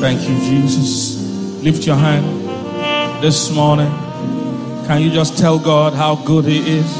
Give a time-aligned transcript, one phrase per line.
[0.00, 1.62] Thank you, Jesus.
[1.62, 3.90] Lift your hand this morning.
[4.86, 6.90] Can you just tell God how good He is?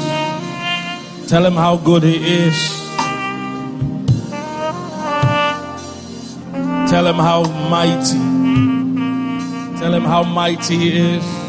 [1.27, 2.55] Tell Him how good He is.
[6.91, 7.41] Tell Him how
[7.71, 8.19] mighty.
[9.79, 11.40] Tell Him how mighty He is.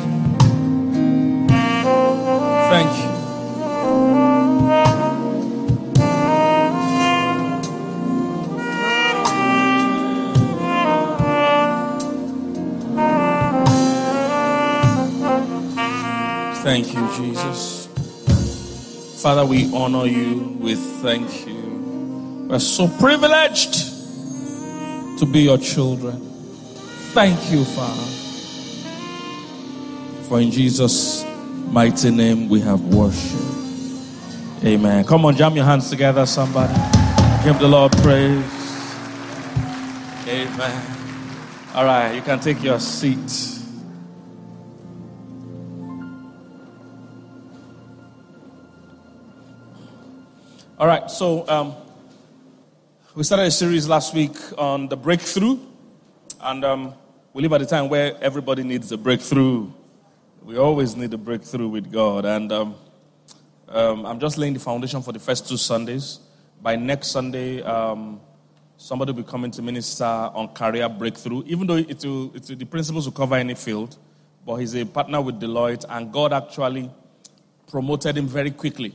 [17.16, 17.86] Jesus.
[19.22, 20.56] Father, we honor you.
[20.60, 22.46] We thank you.
[22.48, 23.74] We're so privileged
[25.18, 26.20] to be your children.
[27.14, 28.08] Thank you, Father.
[30.28, 31.24] For in Jesus'
[31.68, 33.40] mighty name we have worship.
[34.64, 35.04] Amen.
[35.04, 36.74] Come on, jam your hands together, somebody.
[37.44, 38.44] Give the Lord praise.
[40.26, 40.96] Amen.
[41.74, 43.61] All right, you can take your seat.
[50.82, 51.76] All right, so um,
[53.14, 55.60] we started a series last week on the breakthrough,
[56.40, 56.94] and um,
[57.32, 59.70] we live at a time where everybody needs a breakthrough.
[60.42, 62.74] We always need a breakthrough with God, and um,
[63.68, 66.18] um, I'm just laying the foundation for the first two Sundays.
[66.60, 68.20] By next Sunday, um,
[68.76, 72.56] somebody will be coming to minister on career breakthrough, even though it will, it will,
[72.56, 73.98] the principles will cover any field.
[74.44, 76.90] But he's a partner with Deloitte, and God actually
[77.68, 78.92] promoted him very quickly.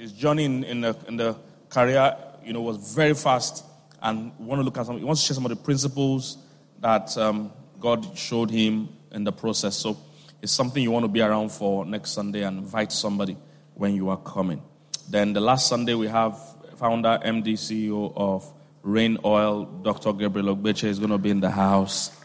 [0.00, 1.36] His journey in, in, the, in the
[1.68, 3.66] career, you know, was very fast,
[4.00, 4.96] and want to look at some.
[4.96, 6.38] He wants to share some of the principles
[6.80, 9.76] that um, God showed him in the process.
[9.76, 9.98] So
[10.40, 13.36] it's something you want to be around for next Sunday and invite somebody
[13.74, 14.62] when you are coming.
[15.10, 16.38] Then the last Sunday we have
[16.76, 18.50] founder, MD, CEO of
[18.82, 20.14] Rain Oil, Dr.
[20.14, 22.18] Gabriel Ogbechie is going to be in the house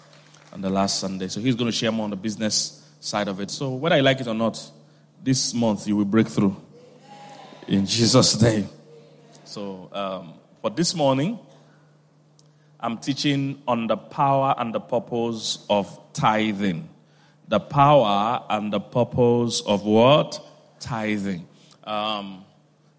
[0.54, 1.28] on the last Sunday.
[1.28, 3.52] So he's going to share more on the business side of it.
[3.52, 4.72] So whether you like it or not,
[5.22, 6.56] this month you will break through
[7.68, 8.70] in Jesus' name.
[9.44, 11.40] So, um, for this morning,
[12.80, 16.90] I'm teaching on the power and the purpose of tithing.
[17.48, 20.40] The power and the purpose of what?
[20.80, 21.48] Tithing.
[21.84, 22.44] Um,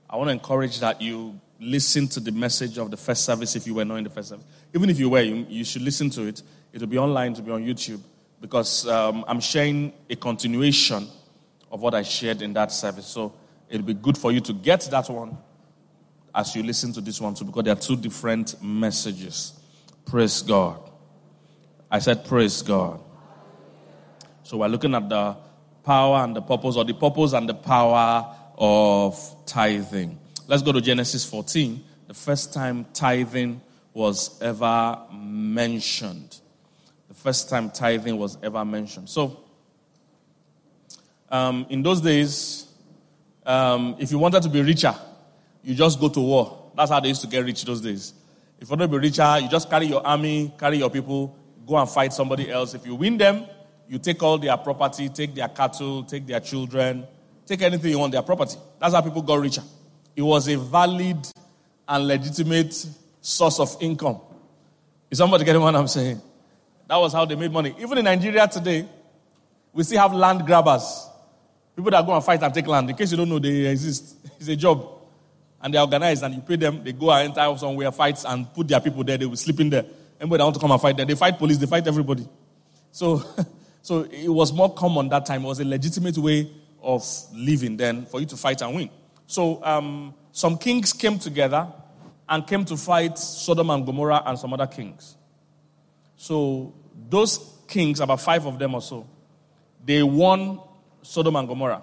[0.08, 3.66] I want to encourage that you listen to the message of the first service if
[3.66, 4.44] you were not in the first service.
[4.74, 6.42] Even if you were, you, you should listen to it.
[6.72, 8.00] It will be online, to be on YouTube,
[8.40, 11.08] because um, I'm sharing a continuation
[11.70, 13.06] of what I shared in that service.
[13.06, 13.32] So,
[13.68, 15.36] it'll be good for you to get that one
[16.34, 19.54] as you listen to this one too, because there are two different messages.
[20.04, 20.78] Praise God.
[21.90, 23.00] I said, Praise God.
[24.42, 25.36] So we're looking at the
[25.82, 30.18] power and the purpose, or the purpose and the power of tithing.
[30.46, 31.82] Let's go to Genesis 14.
[32.08, 33.60] The first time tithing
[33.94, 36.38] was ever mentioned.
[37.08, 39.08] The first time tithing was ever mentioned.
[39.08, 39.40] So,
[41.30, 42.65] um, in those days,
[43.46, 44.94] um, if you wanted to be richer,
[45.62, 46.70] you just go to war.
[46.76, 48.12] That's how they used to get rich those days.
[48.60, 51.34] If you want to be richer, you just carry your army, carry your people,
[51.66, 52.74] go and fight somebody else.
[52.74, 53.46] If you win them,
[53.88, 57.06] you take all their property, take their cattle, take their children,
[57.46, 58.56] take anything you want, their property.
[58.80, 59.62] That's how people got richer.
[60.14, 61.26] It was a valid
[61.88, 62.74] and legitimate
[63.20, 64.20] source of income.
[65.10, 66.20] Is somebody getting what I'm saying?
[66.88, 67.74] That was how they made money.
[67.78, 68.88] Even in Nigeria today,
[69.72, 71.08] we still have land grabbers.
[71.76, 72.88] People that go and fight and take land.
[72.88, 74.16] In case you don't know, they exist.
[74.38, 74.86] It's a job.
[75.60, 76.82] And they organize and you pay them.
[76.82, 79.18] They go and enter somewhere, fights, and put their people there.
[79.18, 79.84] They will sleep in there.
[80.20, 82.26] Anybody that want to come and fight there, they fight police, they fight everybody.
[82.92, 83.22] So,
[83.82, 85.44] so it was more common that time.
[85.44, 86.50] It was a legitimate way
[86.82, 87.04] of
[87.34, 88.90] living then for you to fight and win.
[89.26, 91.66] So um, some kings came together
[92.28, 95.16] and came to fight Sodom and Gomorrah and some other kings.
[96.16, 96.74] So
[97.08, 97.38] those
[97.68, 99.06] kings, about five of them or so,
[99.84, 100.60] they won
[101.06, 101.82] Sodom and Gomorrah.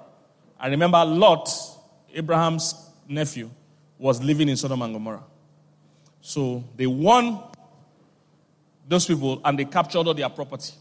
[0.60, 1.50] And remember, Lot,
[2.14, 2.76] Abraham's
[3.08, 3.50] nephew,
[3.98, 5.24] was living in Sodom and Gomorrah.
[6.22, 7.40] So they won
[8.88, 10.74] those people and they captured all their property.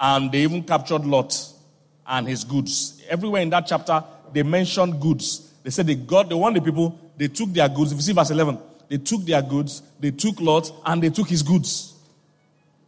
[0.00, 1.36] And they even captured Lot
[2.06, 3.02] and his goods.
[3.08, 5.52] Everywhere in that chapter, they mentioned goods.
[5.64, 7.90] They said they got, they won the people, they took their goods.
[7.90, 8.58] If you see verse 11,
[8.88, 11.94] they took their goods, they took Lot, and they took his goods.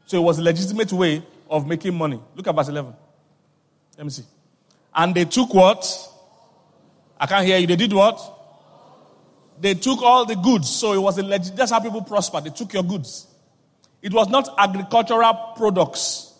[0.06, 2.20] So it was a legitimate way of making money.
[2.36, 2.94] Look at verse 11.
[3.96, 4.24] Let me see.
[4.94, 5.84] And they took what?
[7.18, 7.66] I can't hear you.
[7.66, 8.18] They did what?
[9.60, 10.68] They took all the goods.
[10.68, 11.54] So it was a legit.
[11.56, 12.40] That's how people prosper.
[12.40, 13.26] They took your goods.
[14.02, 16.32] It was not agricultural products.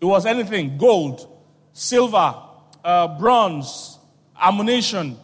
[0.00, 1.28] It was anything gold,
[1.72, 2.34] silver,
[2.82, 3.98] uh, bronze,
[4.40, 5.16] ammunition,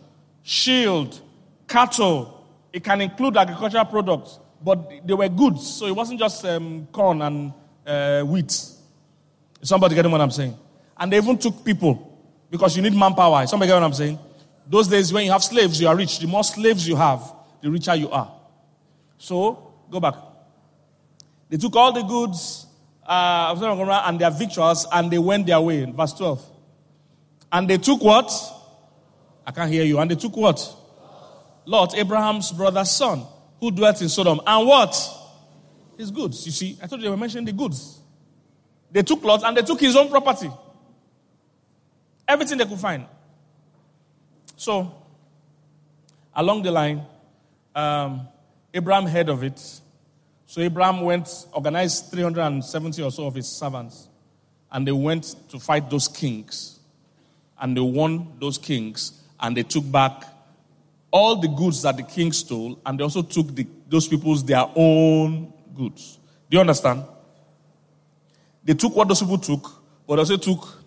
[0.42, 1.20] shield,
[1.66, 2.46] cattle.
[2.72, 4.38] It can include agricultural products.
[4.62, 5.66] but they were goods.
[5.76, 7.52] So it wasn't just um, corn and
[7.86, 8.50] uh, wheat.
[9.62, 10.56] Somebody getting what I'm saying?
[10.98, 13.46] And they even took people because you need manpower.
[13.46, 14.18] Somebody get what I'm saying?
[14.66, 16.18] Those days when you have slaves, you are rich.
[16.18, 17.22] The more slaves you have,
[17.62, 18.30] the richer you are.
[19.16, 20.14] So, go back.
[21.48, 22.66] They took all the goods
[23.06, 23.56] uh,
[24.06, 25.84] and their victuals and they went their way.
[25.84, 26.44] Verse 12.
[27.50, 28.30] And they took what?
[29.46, 29.98] I can't hear you.
[29.98, 30.60] And they took what?
[31.64, 33.24] Lot, Abraham's brother's son,
[33.60, 34.40] who dwelt in Sodom.
[34.46, 34.94] And what?
[35.96, 36.44] His goods.
[36.44, 37.98] You see, I told you they were mentioning the goods.
[38.90, 40.50] They took Lot and they took his own property.
[42.28, 43.06] Everything they could find.
[44.54, 44.94] So,
[46.36, 47.02] along the line,
[47.75, 48.28] um,
[48.75, 49.58] Abraham heard of it.
[50.46, 54.08] So Abraham went, organized 370 or so of his servants,
[54.70, 56.80] and they went to fight those kings.
[57.60, 60.25] And they won those kings, and they took back
[61.10, 64.66] all the goods that the king stole, and they also took the, those people's their
[64.75, 66.19] own goods.
[66.50, 67.04] Do you understand?
[68.64, 69.70] They took what those people took,
[70.06, 70.82] but also took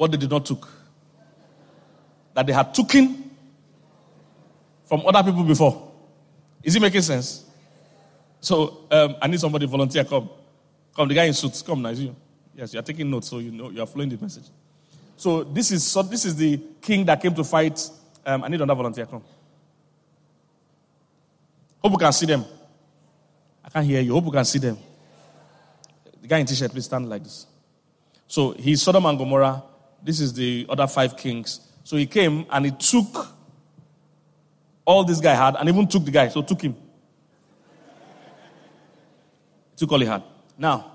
[0.00, 0.66] what they did not took.
[2.32, 3.30] That they had taken
[4.86, 5.92] from other people before.
[6.62, 7.44] Is it making sense?
[8.40, 10.04] So um, I need somebody volunteer.
[10.04, 10.30] Come,
[10.96, 11.06] come.
[11.06, 11.60] The guy in suits.
[11.60, 11.90] Come now.
[11.90, 12.16] You.
[12.56, 14.44] Yes, you are taking notes, so you know you are following the message.
[15.18, 17.78] So this is so this is the king that came to fight.
[18.24, 19.04] Um, I need another volunteer.
[19.04, 19.22] Come.
[21.84, 22.46] Hope you can see them.
[23.62, 24.14] I can't hear you.
[24.14, 24.78] Hope you can see them.
[26.22, 27.46] The guy in t-shirt, please stand like this.
[28.26, 29.64] So he's Sodom and Gomorrah.
[30.02, 31.60] This is the other five kings.
[31.84, 33.28] So he came and he took
[34.84, 36.28] all this guy had and even took the guy.
[36.28, 36.76] So took him.
[39.80, 40.22] took all he had.
[40.58, 40.92] Now,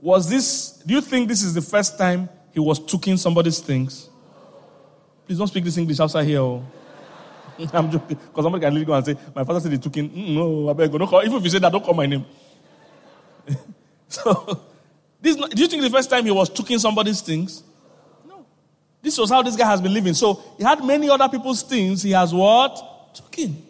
[0.00, 4.10] was this, do you think this is the first time he was taking somebody's things?
[5.26, 6.40] Please don't speak this English outside here.
[6.40, 6.64] Oh.
[7.72, 8.16] I'm joking.
[8.16, 10.10] Because somebody can literally go and say, My father said he took in.
[10.10, 10.98] Mm, no, I beg you.
[10.98, 11.22] Don't call.
[11.22, 12.24] Even if you say that, don't call my name.
[14.08, 14.60] so,
[15.20, 17.62] this, do you think the first time he was taking somebody's things?
[19.02, 20.14] This was how this guy has been living.
[20.14, 22.02] So, he had many other people's things.
[22.02, 23.14] He has what?
[23.14, 23.62] Taken.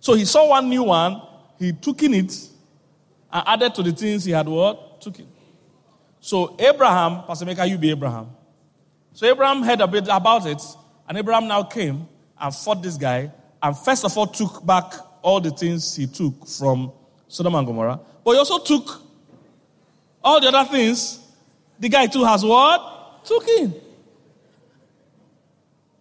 [0.00, 1.22] So, he saw one new one.
[1.58, 2.48] He took in it
[3.32, 5.00] and added to the things he had what?
[5.00, 5.28] Took in.
[6.20, 8.30] So, Abraham, Pastor Maker, you be Abraham.
[9.18, 10.62] So Abraham heard a bit about it,
[11.08, 12.06] and Abraham now came
[12.40, 14.92] and fought this guy, and first of all took back
[15.22, 16.92] all the things he took from
[17.26, 19.02] Sodom and Gomorrah, but he also took
[20.22, 21.18] all the other things
[21.78, 23.24] the guy too has what?
[23.24, 23.74] Took in.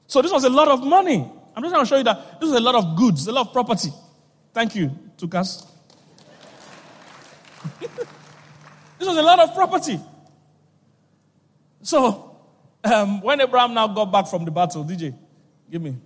[0.07, 1.29] So this was a lot of money.
[1.56, 3.47] I'm just going to show you that this is a lot of goods, a lot
[3.47, 3.89] of property.
[4.53, 5.68] Thank you, Tukas.
[7.79, 10.00] this was a lot of property.
[11.81, 12.38] So
[12.83, 15.13] um, when Abraham now got back from the battle, DJ,
[15.69, 15.97] give me.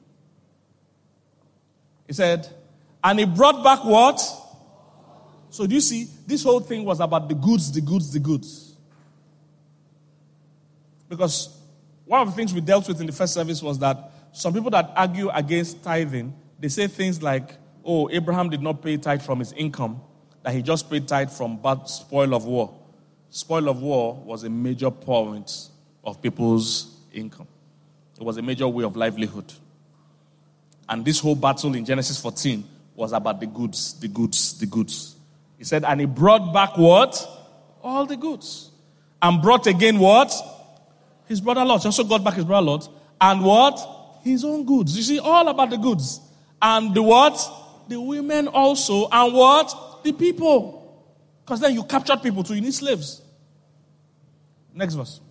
[2.07, 2.47] He said,
[3.03, 4.21] and he brought back what?
[5.49, 8.70] So do you see, this whole thing was about the goods, the goods, the goods.
[11.11, 11.49] Because
[12.05, 14.71] one of the things we dealt with in the first service was that some people
[14.71, 19.39] that argue against tithing, they say things like, oh, Abraham did not pay tithe from
[19.39, 19.99] his income,
[20.41, 22.73] that he just paid tithe from bad spoil of war.
[23.29, 25.51] Spoil of war was a major point
[26.01, 27.47] of people's income.
[28.17, 29.51] It was a major way of livelihood.
[30.87, 32.63] And this whole battle in Genesis 14
[32.95, 35.17] was about the goods, the goods, the goods.
[35.57, 37.27] He said, and he brought back what?
[37.83, 38.71] All the goods.
[39.21, 40.33] And brought again what?
[41.31, 41.81] His brother Lot.
[41.81, 42.89] He also got back his brother Lot.
[43.21, 43.79] And what?
[44.21, 44.97] His own goods.
[44.97, 46.19] You see, all about the goods.
[46.61, 47.39] And the what?
[47.87, 49.07] The women also.
[49.09, 50.03] And what?
[50.03, 51.07] The people.
[51.39, 52.53] Because then you captured people too.
[52.53, 53.21] You need slaves.
[54.73, 55.21] Next verse.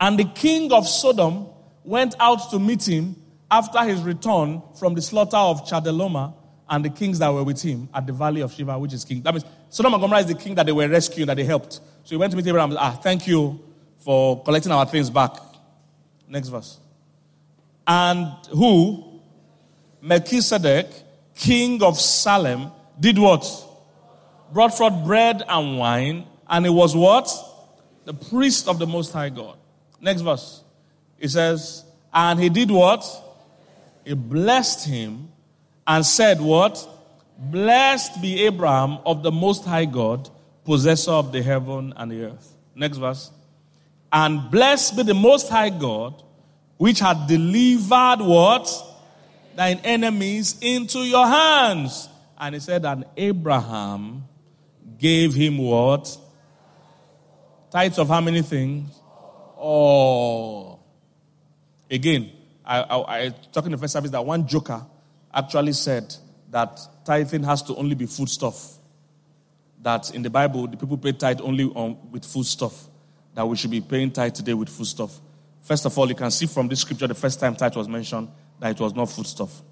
[0.00, 1.46] And the king of Sodom
[1.84, 3.14] went out to meet him
[3.48, 6.34] after his return from the slaughter of Chedorlaomer
[6.68, 9.22] and the kings that were with him at the valley of Shaveh, which is king.
[9.22, 11.74] That means Sodom and Gomorrah is the king that they were rescuing, that they helped.
[11.74, 12.76] So he went to meet Abraham.
[12.76, 13.60] Ah, thank you
[14.06, 15.32] for collecting our things back.
[16.28, 16.78] Next verse.
[17.88, 19.20] And who?
[20.00, 20.86] Melchizedek,
[21.34, 22.70] king of Salem,
[23.00, 23.44] did what?
[24.52, 27.28] Brought forth bread and wine, and it was what?
[28.04, 29.58] The priest of the Most High God.
[30.00, 30.62] Next verse.
[31.18, 31.84] It says,
[32.14, 33.04] And he did what?
[34.04, 35.32] He blessed him
[35.84, 36.88] and said, What?
[37.38, 40.30] Blessed be Abraham of the Most High God,
[40.64, 42.52] possessor of the heaven and the earth.
[42.76, 43.32] Next verse.
[44.16, 46.22] And blessed be the Most High God,
[46.78, 48.66] which had delivered what?
[49.54, 52.08] Thine enemies into your hands.
[52.38, 54.24] And he said, And Abraham
[54.98, 56.16] gave him what?
[57.70, 58.98] Tithes of how many things?
[59.58, 60.78] Oh.
[61.90, 62.32] Again,
[62.64, 64.82] I, I, I talking in the first service that one joker
[65.34, 66.16] actually said
[66.52, 68.78] that tithing has to only be foodstuff.
[69.82, 72.88] That in the Bible, the people pay tithe only on, with foodstuff.
[73.36, 75.20] That we should be paying tithe today with foodstuff.
[75.62, 78.28] First of all, you can see from this scripture the first time tithe was mentioned
[78.58, 79.62] that it was not foodstuff.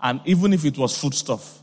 [0.00, 1.60] And even if it was foodstuff,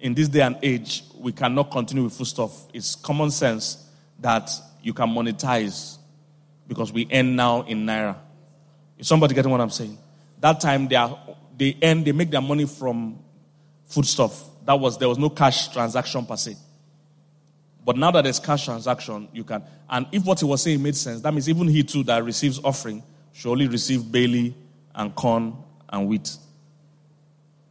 [0.00, 2.66] in this day and age, we cannot continue with foodstuff.
[2.72, 3.86] It's common sense
[4.20, 4.50] that
[4.82, 5.98] you can monetize
[6.66, 8.16] because we end now in naira.
[8.98, 9.98] Is somebody getting what I'm saying?
[10.40, 11.18] That time they are
[11.56, 13.18] they earn, they make their money from
[13.84, 14.44] foodstuff.
[14.64, 16.56] That was there was no cash transaction per se.
[17.84, 19.62] But now that there's cash transaction, you can.
[19.88, 22.60] And if what he was saying made sense, that means even he too that receives
[22.62, 24.54] offering should only receive barley
[24.94, 25.56] and corn
[25.88, 26.36] and wheat.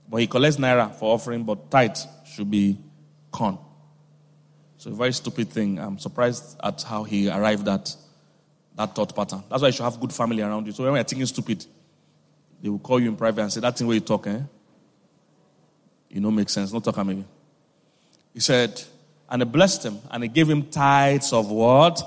[0.09, 2.79] But he collects naira for offering, but tithe should be
[3.31, 3.59] corn.
[4.77, 5.77] So a very stupid thing.
[5.77, 7.95] I'm surprised at how he arrived at
[8.75, 9.43] that thought pattern.
[9.49, 10.71] That's why you should have good family around you.
[10.71, 11.65] So when you're thinking stupid,
[12.61, 14.39] they will call you in private and say, That thing where you talk, eh?
[16.09, 16.73] You know, makes sense.
[16.73, 17.25] Not talk maybe.
[18.33, 18.81] He said,
[19.29, 22.01] and he blessed him, and he gave him tithes of what?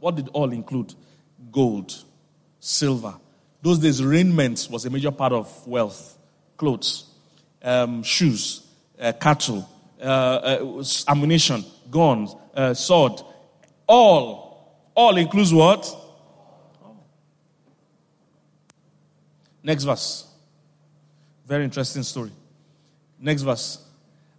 [0.00, 0.94] What did all include?
[1.50, 1.94] Gold,
[2.60, 3.14] silver.
[3.62, 6.16] Those days, raiment was a major part of wealth.
[6.56, 7.06] Clothes,
[7.62, 8.66] um, shoes,
[9.00, 9.68] uh, cattle,
[10.00, 13.20] uh, uh, ammunition, guns, uh, sword.
[13.86, 14.48] All
[14.94, 15.88] all includes what?
[19.62, 20.26] Next verse.
[21.46, 22.32] Very interesting story.
[23.20, 23.87] Next verse.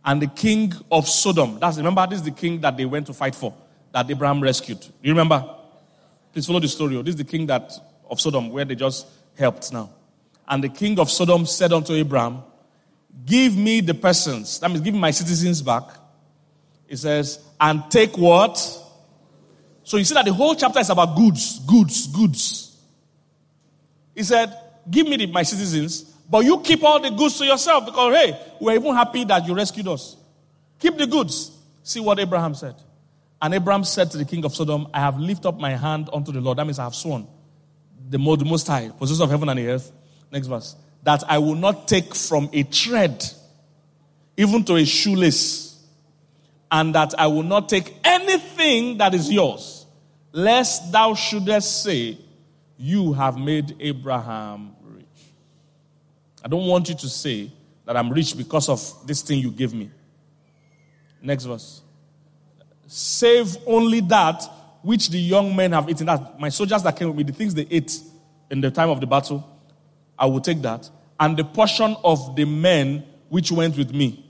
[0.10, 1.60] And the king of Sodom.
[1.60, 3.54] That's remember, this is the king that they went to fight for,
[3.92, 4.84] that Abraham rescued.
[5.04, 5.48] You remember?
[6.34, 7.00] Please follow the story.
[7.04, 7.72] This is the king that
[8.10, 9.06] of Sodom where they just
[9.38, 9.92] helped now.
[10.48, 12.42] And the king of Sodom said unto Abraham,
[13.24, 15.84] Give me the persons, that means give me my citizens back.
[16.88, 18.58] He says, and take what?
[19.84, 22.82] So you see that the whole chapter is about goods, goods, goods.
[24.16, 24.58] He said,
[24.90, 28.40] Give me the, my citizens, but you keep all the goods to yourself because, hey,
[28.60, 30.16] we're even happy that you rescued us.
[30.80, 31.52] Keep the goods.
[31.84, 32.76] See what Abraham said.
[33.42, 36.32] And Abraham said to the king of Sodom, I have lifted up my hand unto
[36.32, 36.58] the Lord.
[36.58, 37.28] That means I have sworn.
[38.10, 39.92] The most, high, possessor of heaven and the earth.
[40.32, 40.76] Next verse.
[41.04, 43.26] That I will not take from a thread,
[44.36, 45.82] even to a shoelace,
[46.72, 49.80] and that I will not take anything that is yours
[50.32, 52.18] lest thou shouldest say,
[52.78, 54.76] You have made Abraham.
[56.44, 57.52] I don't want you to say
[57.86, 59.90] that I'm rich because of this thing you gave me.
[61.22, 61.82] Next verse.
[62.88, 64.44] Save only that
[64.82, 66.06] which the young men have eaten.
[66.06, 68.00] That my soldiers that came with me, the things they ate
[68.50, 69.46] in the time of the battle,
[70.18, 70.90] I will take that.
[71.20, 74.26] And the portion of the men which went with me.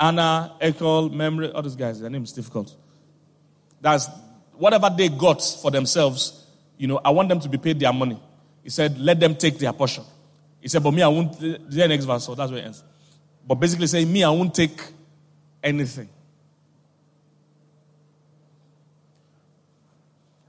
[0.00, 2.74] Aner, Eshcol, Mamre, all those guys, their name is difficult.
[3.80, 4.08] That's
[4.54, 6.46] whatever they got for themselves,
[6.78, 8.20] you know, I want them to be paid their money.
[8.62, 10.04] He said, let them take their portion.
[10.66, 12.82] He said, but me, I won't, the next verse, so that's where it ends.
[13.46, 14.82] But basically saying, me, I won't take
[15.62, 16.08] anything.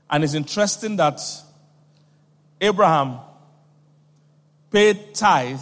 [0.10, 1.22] And it's interesting that
[2.60, 3.20] Abraham
[4.72, 5.62] paid tithe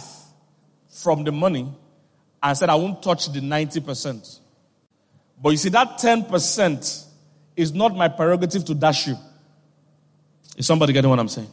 [0.88, 1.70] from the money
[2.42, 4.38] and said, I won't touch the 90%.
[5.42, 7.04] But you see, that 10%
[7.56, 9.18] is not my prerogative to dash you.
[10.56, 11.50] Is somebody getting what I'm saying?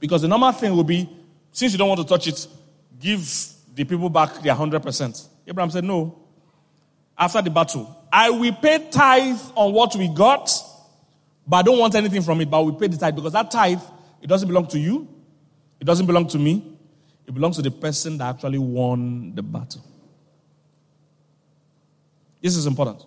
[0.00, 1.10] Because the normal thing would be,
[1.58, 2.46] since you don't want to touch it,
[3.00, 3.28] give
[3.74, 5.26] the people back their 100%.
[5.44, 6.16] Abraham said, No.
[7.18, 10.48] After the battle, I will pay tithe on what we got,
[11.44, 13.80] but I don't want anything from it, but we pay the tithe because that tithe,
[14.22, 15.08] it doesn't belong to you,
[15.80, 16.62] it doesn't belong to me,
[17.26, 19.84] it belongs to the person that actually won the battle.
[22.40, 23.04] This is important.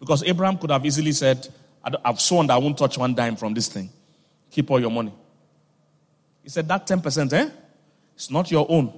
[0.00, 1.46] Because Abraham could have easily said,
[2.04, 3.90] I've sworn that I won't touch one dime from this thing.
[4.50, 5.12] Keep all your money.
[6.42, 7.48] He said, That 10%, eh?
[8.16, 8.92] It's not your own.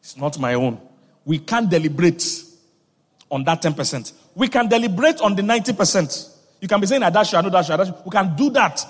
[0.00, 0.80] It's not my own.
[1.24, 2.24] We can't deliberate
[3.30, 4.12] on that 10%.
[4.34, 6.36] We can deliberate on the 90%.
[6.60, 7.94] You can be saying, I dash you, I know dash you, I dash you.
[8.04, 8.84] We can do that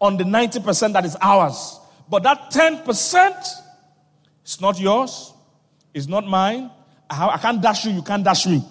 [0.00, 1.78] on the 90% that is ours.
[2.08, 3.44] But that 10%,
[4.42, 5.32] it's not yours.
[5.92, 6.70] It's not mine.
[7.08, 8.64] I can't dash you, you can't dash me.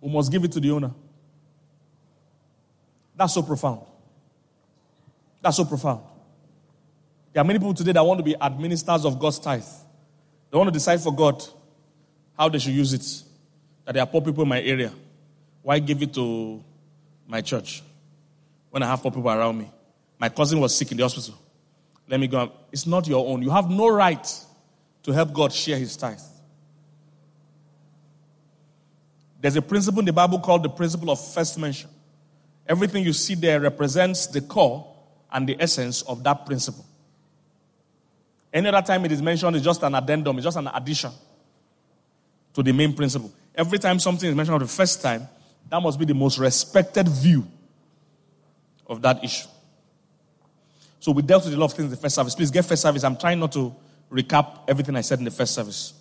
[0.00, 0.92] We must give it to the owner.
[3.16, 3.82] That's so profound.
[5.42, 6.02] That's so profound.
[7.32, 9.64] There are many people today that want to be administrators of God's tithe.
[10.50, 11.44] They want to decide for God
[12.36, 13.24] how they should use it.
[13.84, 14.92] That there are poor people in my area.
[15.62, 16.62] Why give it to
[17.26, 17.82] my church
[18.70, 19.70] when I have poor people around me?
[20.18, 21.38] My cousin was sick in the hospital.
[22.08, 22.50] Let me go.
[22.72, 23.42] It's not your own.
[23.42, 24.26] You have no right
[25.04, 26.18] to help God share his tithe.
[29.40, 31.88] There's a principle in the Bible called the principle of first mention.
[32.66, 34.94] Everything you see there represents the core
[35.32, 36.84] and the essence of that principle.
[38.52, 41.12] Any other time it is mentioned, it's just an addendum, it's just an addition
[42.54, 43.32] to the main principle.
[43.54, 45.28] Every time something is mentioned for the first time,
[45.68, 47.46] that must be the most respected view
[48.86, 49.48] of that issue.
[50.98, 52.34] So we dealt with a lot of things in the first service.
[52.34, 53.04] Please get first service.
[53.04, 53.74] I'm trying not to
[54.10, 55.94] recap everything I said in the first service.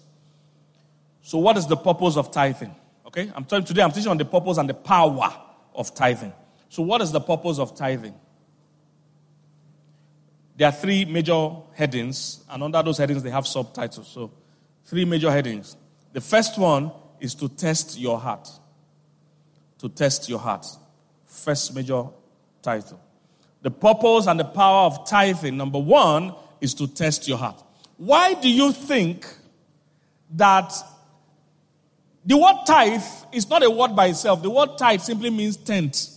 [1.22, 2.76] So, what is the purpose of tithing?
[3.06, 5.34] Okay, I'm telling today I'm teaching on the purpose and the power
[5.76, 6.34] of tithing.
[6.70, 8.14] So, what is the purpose of tithing?
[10.60, 14.10] There are three major headings, and under those headings, they have subtitles.
[14.10, 14.30] So,
[14.84, 15.78] three major headings.
[16.12, 18.50] The first one is to test your heart.
[19.78, 20.66] To test your heart.
[21.26, 22.04] First major
[22.62, 23.00] title.
[23.62, 27.64] The purpose and the power of tithing, number one, is to test your heart.
[27.96, 29.26] Why do you think
[30.32, 30.74] that
[32.26, 33.02] the word tithe
[33.32, 34.44] is not a word by itself?
[34.44, 36.10] The word tithe simply means tenth.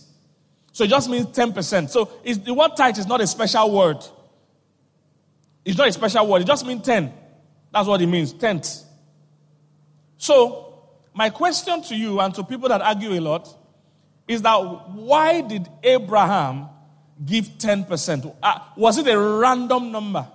[0.73, 1.89] So it just means 10%.
[1.89, 4.05] So the word tithe is not a special word.
[5.65, 6.41] It's not a special word.
[6.41, 7.13] It just means 10.
[7.71, 8.83] That's what it means, tenth.
[10.17, 13.47] So, my question to you and to people that argue a lot
[14.27, 14.57] is that
[14.91, 16.69] why did Abraham
[17.25, 18.35] give 10%?
[18.41, 20.27] Uh, was it a random number?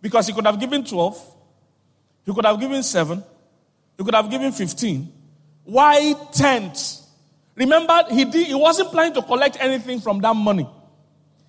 [0.00, 1.34] Because he could have given 12,
[2.24, 3.22] he could have given 7,
[3.98, 5.12] he could have given 15.
[5.64, 7.02] Why 10th?
[7.56, 10.68] Remember, he, did, he wasn't planning to collect anything from that money.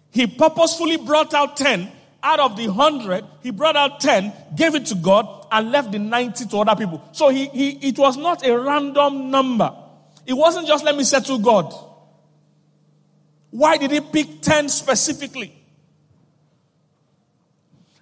[0.09, 1.91] He purposefully brought out 10.
[2.27, 5.97] Out of the 100, he brought out 10, gave it to God, and left the
[5.97, 7.01] 90 to other people.
[7.13, 9.73] So he, he, it was not a random number.
[10.25, 11.73] It wasn't just let me settle God.
[13.49, 15.55] Why did he pick 10 specifically?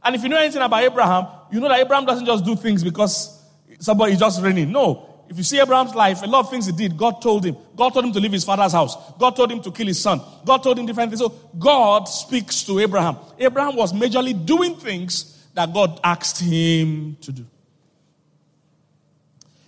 [0.04, 2.84] And if you know anything about Abraham, you know that Abraham doesn't just do things
[2.84, 3.44] because
[3.78, 4.72] somebody is just raining.
[4.72, 5.05] No.
[5.28, 7.58] If you see Abraham's life, a lot of things he did, God told him.
[7.76, 8.96] God told him to leave his father's house.
[9.18, 10.22] God told him to kill his son.
[10.46, 11.20] God told him different things.
[11.20, 13.18] So God speaks to Abraham.
[13.40, 17.46] Abraham was majorly doing things that God asked him to do.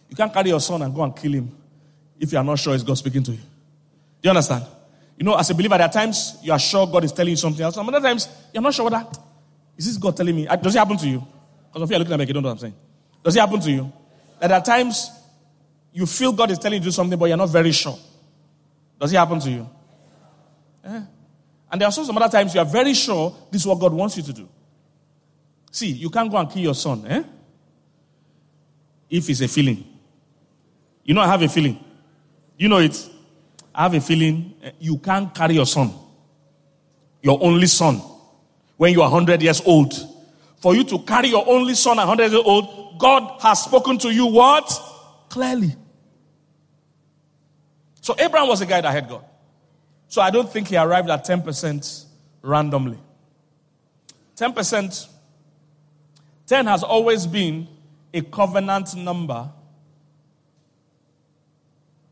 [0.09, 1.51] You can't carry your son and go and kill him
[2.19, 3.37] if you are not sure it's God speaking to you.
[3.37, 3.43] Do
[4.23, 4.65] you understand?
[5.17, 7.37] You know, as a believer, there are times you are sure God is telling you
[7.37, 7.75] something else.
[7.75, 9.05] Some other times you're not sure whether
[9.75, 10.47] is this God telling me.
[10.61, 11.25] Does it happen to you?
[11.67, 12.75] Because of you are looking at me, you don't know what I'm saying.
[13.23, 13.91] Does it happen to you?
[14.39, 15.11] That there are times
[15.93, 17.97] you feel God is telling you to do something, but you're not very sure.
[18.99, 19.69] Does it happen to you?
[20.83, 21.03] Yeah.
[21.71, 23.93] And there are also some other times you are very sure this is what God
[23.93, 24.47] wants you to do.
[25.71, 27.23] See, you can't go and kill your son, eh?
[29.09, 29.83] If it's a feeling.
[31.03, 31.83] You know, I have a feeling.
[32.57, 33.09] You know it.
[33.77, 35.93] I have a feeling eh, you can't carry your son,
[37.21, 38.01] your only son,
[38.75, 39.93] when you are 100 years old.
[40.59, 44.25] For you to carry your only son 100 years old, God has spoken to you
[44.25, 44.67] what?
[45.37, 45.75] Clearly.
[48.01, 49.23] So Abraham was a guy that had God.
[50.07, 52.05] So I don't think he arrived at 10%
[52.41, 52.97] randomly.
[54.35, 55.07] 10%,
[56.47, 57.67] 10 has always been
[58.11, 59.47] a covenant number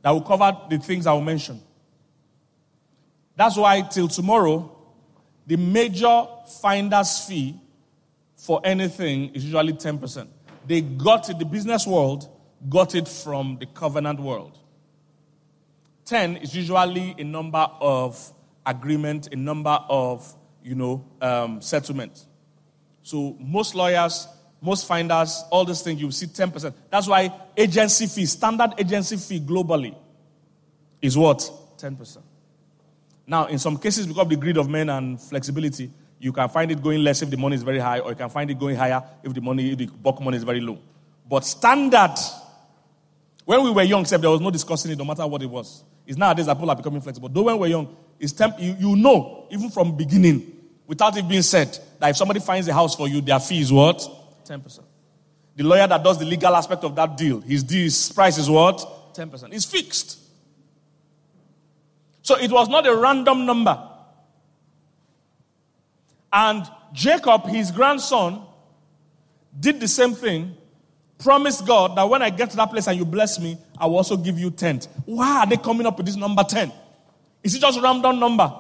[0.04, 1.60] that will cover the things I will mention.
[3.36, 4.72] That's why, till tomorrow,
[5.48, 6.28] the major
[6.62, 7.60] finder's fee
[8.36, 10.28] for anything is usually 10%.
[10.68, 12.30] They got it, the business world
[12.70, 14.58] got it from the covenant world.
[16.06, 18.32] 10 is usually a number of
[18.66, 22.26] agreement, a number of, you know, um, settlement.
[23.04, 24.28] So most lawyers
[24.66, 26.74] most finders, all these things, you see 10%.
[26.90, 29.96] That's why agency fee, standard agency fee globally
[31.02, 31.50] is what?
[31.78, 32.18] 10%.
[33.28, 36.72] Now, in some cases, because of the greed of men and flexibility, you can find
[36.72, 38.76] it going less if the money is very high, or you can find it going
[38.76, 40.80] higher if the money, if the bulk money is very low.
[41.30, 42.16] But standard,
[43.46, 45.84] when we were young, except there was no discussing it, no matter what it was.
[46.06, 47.30] It's nowadays that people are becoming flexible.
[47.30, 50.52] Though when we're young, it's temp- you, you know, even from beginning,
[50.88, 53.72] without it being said, that if somebody finds a house for you, their fee is
[53.72, 53.98] what?
[54.46, 54.80] 10%.
[55.56, 59.14] The lawyer that does the legal aspect of that deal, his, his price is what?
[59.14, 59.54] 10%.
[59.54, 60.20] It's fixed.
[62.22, 63.92] So it was not a random number.
[66.34, 68.42] And Jacob, his grandson,
[69.58, 70.58] did the same thing,
[71.18, 73.98] promised God that when I get to that place and you bless me, I will
[73.98, 74.82] also give you 10.
[75.06, 76.72] Why are they coming up with this number 10?
[77.44, 78.54] Is it just a random number?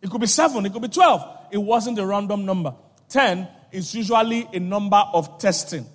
[0.00, 1.38] It could be 7, it could be 12.
[1.50, 2.74] It wasn't a random number.
[3.08, 5.86] 10 is usually a number of testing.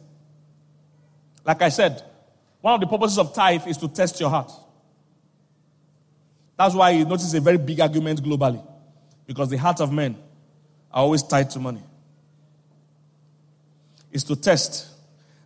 [1.46, 2.02] Like I said,
[2.62, 4.52] one of the purposes of tithe is to test your heart.
[6.58, 8.66] That's why you notice a very big argument globally.
[9.26, 10.18] Because the heart of men
[10.92, 11.82] are always tied to money.
[14.12, 14.93] Is to test.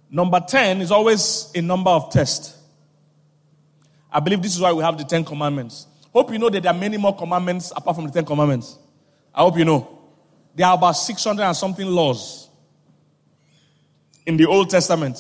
[0.10, 2.56] Number 10 is always a number of tests.
[4.12, 5.86] I believe this is why we have the Ten Commandments.
[6.14, 8.78] Hope you know that there are many more commandments apart from the Ten Commandments.
[9.36, 10.00] I hope you know.
[10.56, 12.50] There are about 600 and something laws
[14.26, 15.20] in the Old Testament.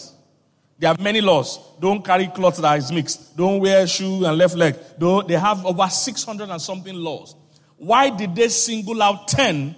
[0.79, 1.59] There are many laws.
[1.79, 3.35] Don't carry clothes that is mixed.
[3.35, 4.75] Don't wear shoe and left leg.
[4.97, 7.35] Don't, they have over 600 and something laws.
[7.77, 9.75] Why did they single out 10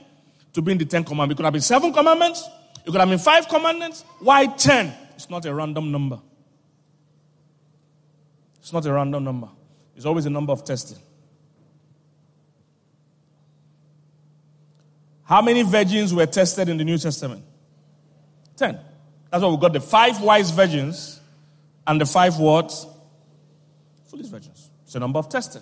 [0.53, 1.33] to be in the 10 commandments?
[1.33, 2.47] It could have been seven commandments.
[2.89, 4.03] It could have been five commandments.
[4.17, 4.91] Why 10?
[5.13, 6.19] It's not a random number.
[8.57, 9.47] It's not a random number.
[9.95, 10.97] It's always a number of testing.
[15.23, 17.45] How many virgins were tested in the New Testament?
[18.57, 18.79] Ten.
[19.29, 21.21] That's why we got the five wise virgins
[21.85, 22.73] and the five what?
[24.07, 24.71] Foolish virgins.
[24.85, 25.61] It's a number of testing.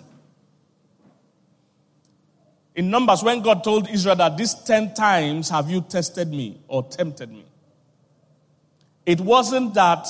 [2.78, 6.84] In Numbers, when God told Israel that these ten times have you tested me or
[6.84, 7.44] tempted me,
[9.04, 10.06] it wasn't that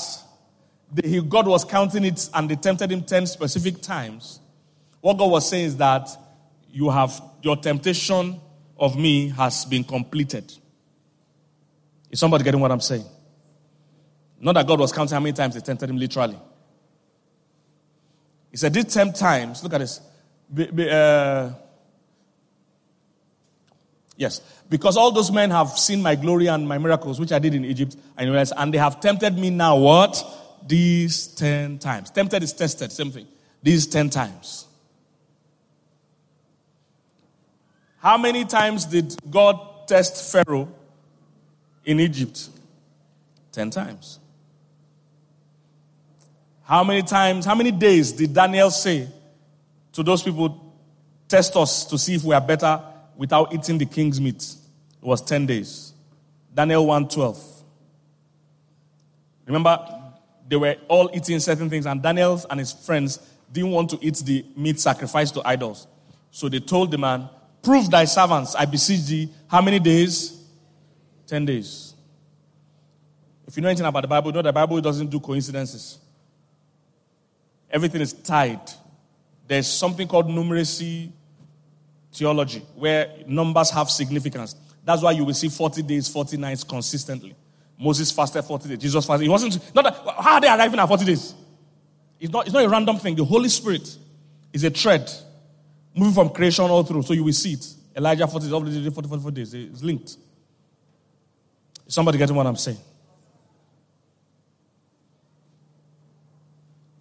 [0.92, 4.40] the, God was counting it and they tempted him ten specific times.
[5.00, 6.10] What God was saying is that
[6.70, 8.38] you have your temptation
[8.78, 10.52] of me has been completed.
[12.10, 13.06] Is somebody getting what I'm saying?
[14.40, 16.38] Not that God was counting how many times they tempted him literally.
[18.50, 20.02] He said, These 10 times, look at this.
[20.52, 21.52] Be, be, uh,
[24.18, 27.54] yes, because all those men have seen my glory and my miracles, which I did
[27.54, 30.22] in Egypt, and, and they have tempted me now, what?
[30.66, 32.10] These 10 times.
[32.10, 33.26] Tempted is tested, same thing.
[33.62, 34.66] These 10 times.
[38.00, 40.68] How many times did God test Pharaoh
[41.84, 42.50] in Egypt?
[43.52, 44.18] 10 times.
[46.62, 49.08] How many times, how many days did Daniel say
[49.92, 50.74] to those people,
[51.26, 52.82] test us to see if we are better
[53.18, 54.42] without eating the king's meat?
[55.02, 55.92] It was 10 days.
[56.54, 57.38] Daniel 1:12.
[59.44, 59.78] Remember,
[60.48, 63.18] they were all eating certain things, and Daniel and his friends
[63.52, 65.86] didn't want to eat the meat sacrificed to idols.
[66.30, 67.28] So they told the man,
[67.62, 70.42] Prove thy servants, I beseech thee, how many days?
[71.26, 71.94] 10 days.
[73.46, 75.98] If you know anything about the Bible, you know the Bible doesn't do coincidences.
[77.70, 78.60] Everything is tied.
[79.46, 81.10] There's something called numeracy
[82.12, 84.56] theology, where numbers have significance.
[84.84, 87.34] That's why you will see 40 days, 40 nights consistently.
[87.78, 88.78] Moses fasted 40 days.
[88.78, 89.26] Jesus fasted.
[89.26, 91.34] It wasn't not that, how are they arriving at 40 days?
[92.18, 93.14] It's not, it's not a random thing.
[93.14, 93.96] The Holy Spirit
[94.52, 95.10] is a thread
[95.94, 97.02] moving from creation all through.
[97.02, 97.66] So you will see it.
[97.96, 99.54] Elijah 40 days, 40, 44 days.
[99.54, 100.16] It's linked.
[101.86, 102.78] Is somebody getting what I'm saying?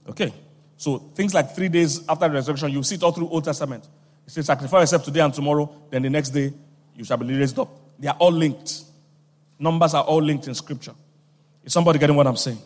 [0.09, 0.33] Okay.
[0.77, 3.87] So things like three days after the resurrection, you see it all through Old Testament.
[4.27, 6.51] It says, sacrifice yourself today and tomorrow, then the next day
[6.95, 7.69] you shall be raised up.
[7.97, 8.83] They are all linked.
[9.57, 10.93] Numbers are all linked in scripture.
[11.63, 12.59] Is somebody getting what I'm saying?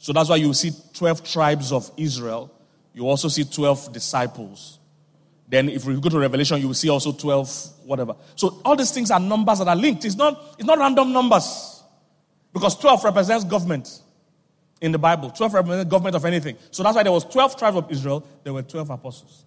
[0.00, 2.52] So that's why you see 12 tribes of Israel.
[2.92, 4.78] You also see 12 disciples.
[5.46, 8.16] Then if we go to Revelation, you will see also 12, whatever.
[8.34, 10.04] So all these things are numbers that are linked.
[10.04, 11.82] It's not, it's not random numbers.
[12.52, 14.02] Because 12 represents government
[14.80, 15.30] in the Bible.
[15.30, 16.56] 12 represents government of anything.
[16.70, 18.26] So that's why there was 12 tribes of Israel.
[18.42, 19.44] There were 12 apostles.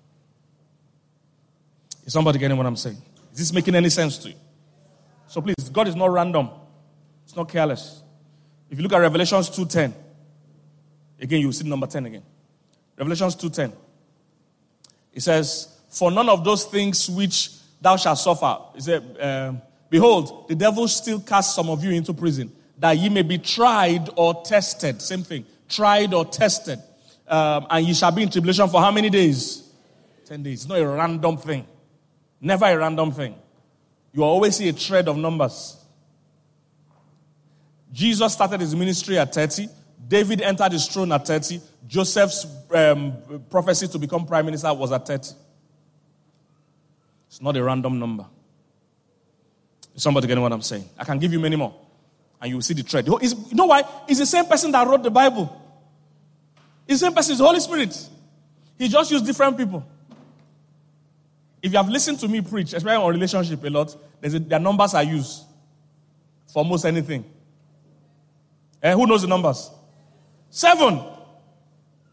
[2.06, 2.98] Is somebody getting what I'm saying?
[3.32, 4.36] Is this making any sense to you?
[5.28, 6.50] So please, God is not random.
[7.24, 8.02] It's not careless.
[8.70, 9.94] If you look at Revelations 2.10,
[11.22, 12.24] again, you see number 10 again.
[12.98, 13.74] Revelations 2.10.
[15.14, 18.58] It says, For none of those things which thou shalt suffer.
[18.76, 19.54] It said, uh,
[19.90, 24.10] Behold, the devil still casts some of you into prison, that ye may be tried
[24.16, 25.02] or tested.
[25.02, 25.46] Same thing.
[25.68, 26.80] Tried or tested.
[27.28, 29.70] Um, and ye shall be in tribulation for how many days?
[30.26, 30.62] Ten days.
[30.62, 31.66] It's not a random thing.
[32.42, 33.36] Never a random thing.
[34.12, 35.78] You always see a thread of numbers.
[37.94, 39.68] Jesus started his ministry at 30.
[40.08, 41.62] David entered his throne at 30.
[41.88, 45.30] Joseph's um, prophecy to become prime minister was at 30.
[47.28, 48.26] It's not a random number.
[49.96, 50.90] Is somebody getting what I'm saying?
[50.98, 51.74] I can give you many more.
[52.42, 53.08] And you will see the thread.
[53.08, 53.14] You
[53.54, 53.84] know why?
[54.08, 55.62] It's the same person that wrote the Bible.
[56.88, 58.10] It's the same person, it's the Holy Spirit.
[58.78, 59.86] He just used different people.
[61.62, 64.60] If you have listened to me preach, especially on relationship a lot, there's a, their
[64.60, 65.44] numbers are used
[66.52, 67.24] for most anything.
[68.82, 69.70] And eh, who knows the numbers?
[70.50, 71.02] Seven.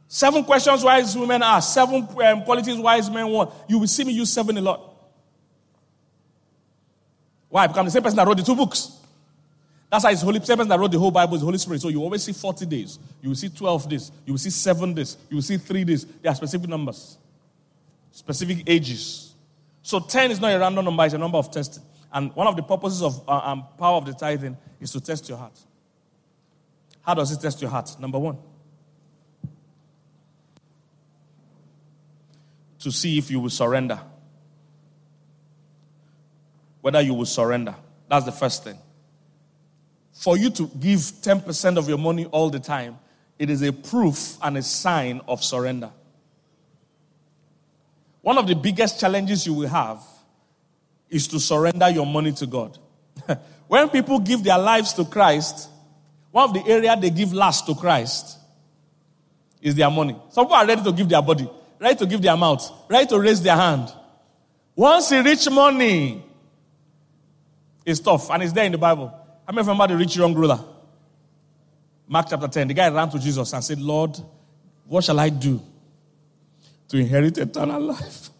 [0.06, 1.72] Seven questions wise women ask.
[1.72, 3.52] Seven um, qualities wise men want.
[3.68, 4.94] You will see me use seven a lot.
[7.48, 7.66] Why?
[7.66, 8.92] Because I'm the same person that wrote the two books.
[9.90, 11.80] That's why it's Holy same person that wrote the whole Bible is the Holy Spirit.
[11.80, 12.98] So you always see 40 days.
[13.22, 14.12] You will see 12 days.
[14.26, 15.16] You will see 7 days.
[15.30, 16.04] You will see 3 days.
[16.04, 17.16] There are specific numbers.
[18.12, 19.28] Specific ages.
[19.88, 21.83] So 10 is not a random number, it's a number of testing.
[22.12, 25.29] And one of the purposes of uh, um, power of the tithing is to test
[25.29, 25.59] your heart.
[27.01, 27.96] How does it test your heart?
[27.98, 28.37] Number one,
[32.81, 33.98] to see if you will surrender.
[36.81, 37.74] whether you will surrender.
[38.09, 38.79] That's the first thing.
[40.12, 42.98] For you to give 10% of your money all the time,
[43.38, 45.90] it is a proof and a sign of surrender.
[48.29, 50.03] One of the biggest challenges you will have
[51.09, 52.77] is to surrender your money to God.
[53.69, 55.71] when people give their lives to Christ,
[56.31, 58.37] one of the areas they give last to Christ
[59.62, 60.14] is their money.
[60.29, 61.49] Some people are ready to give their body,
[61.81, 63.91] ready to give their mouth, ready to raise their hand.
[64.77, 66.23] Once you reach money,
[67.83, 69.09] it's tough, and it's there in the Bible.
[69.47, 70.62] How many remember the rich young ruler?
[72.07, 72.69] Mark chapter 10.
[72.69, 74.19] The guy ran to Jesus and said, Lord,
[74.87, 75.62] what shall I do
[76.88, 78.31] to inherit eternal life?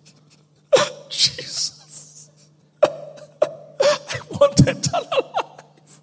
[1.09, 2.31] Jesus.
[2.83, 6.01] I want eternal life.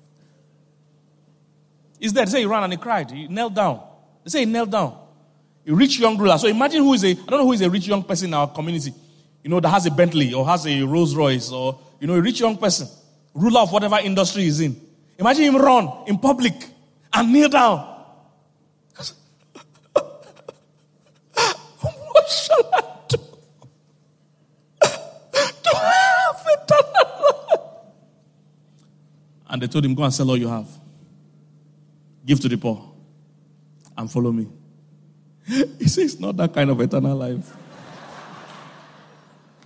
[2.00, 2.26] He's there.
[2.26, 3.10] They say he ran and he cried.
[3.12, 3.82] He knelt down.
[4.24, 4.98] They say he knelt down.
[5.68, 6.38] A rich young ruler.
[6.38, 8.34] So imagine who is a, I don't know who is a rich young person in
[8.36, 8.94] our community,
[9.44, 12.22] you know, that has a Bentley or has a Rolls Royce or, you know, a
[12.22, 12.88] rich young person,
[13.34, 14.80] ruler of whatever industry he's in.
[15.18, 16.54] Imagine him run in public
[17.14, 17.94] and kneel down.
[22.26, 23.18] what shall I do?
[25.64, 27.08] Do I have eternal
[27.50, 27.60] life?
[29.56, 30.68] And they told him, Go and sell all you have.
[32.26, 32.92] Give to the poor
[33.98, 34.50] and follow me.
[35.80, 37.56] He says, It's not that kind of eternal life.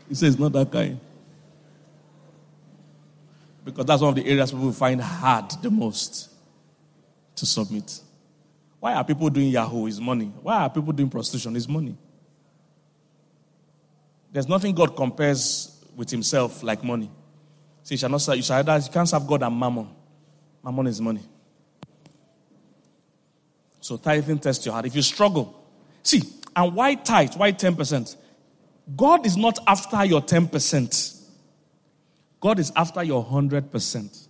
[0.08, 1.00] He says, It's not that kind.
[3.66, 6.30] Because that's one of the areas people find hard the most
[7.38, 8.00] to submit.
[8.80, 9.88] Why are people doing Yahoo?
[9.88, 10.32] Is money.
[10.44, 11.56] Why are people doing prostitution?
[11.56, 11.98] Is money.
[14.32, 17.10] There's nothing God compares with Himself like money.
[17.84, 19.90] See, you shall not you shall you can't serve God and mammon.
[20.64, 21.22] Mammon is money.
[23.80, 24.86] So tithing test your heart.
[24.86, 25.64] If you struggle,
[26.04, 26.22] see,
[26.56, 27.36] and why tithe?
[27.36, 28.16] Why 10%?
[28.96, 31.20] God is not after your 10%.
[32.40, 34.28] God is after your 100%.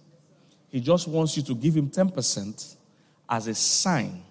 [0.69, 2.75] He just wants you to give Him 10%
[3.29, 4.23] as a sign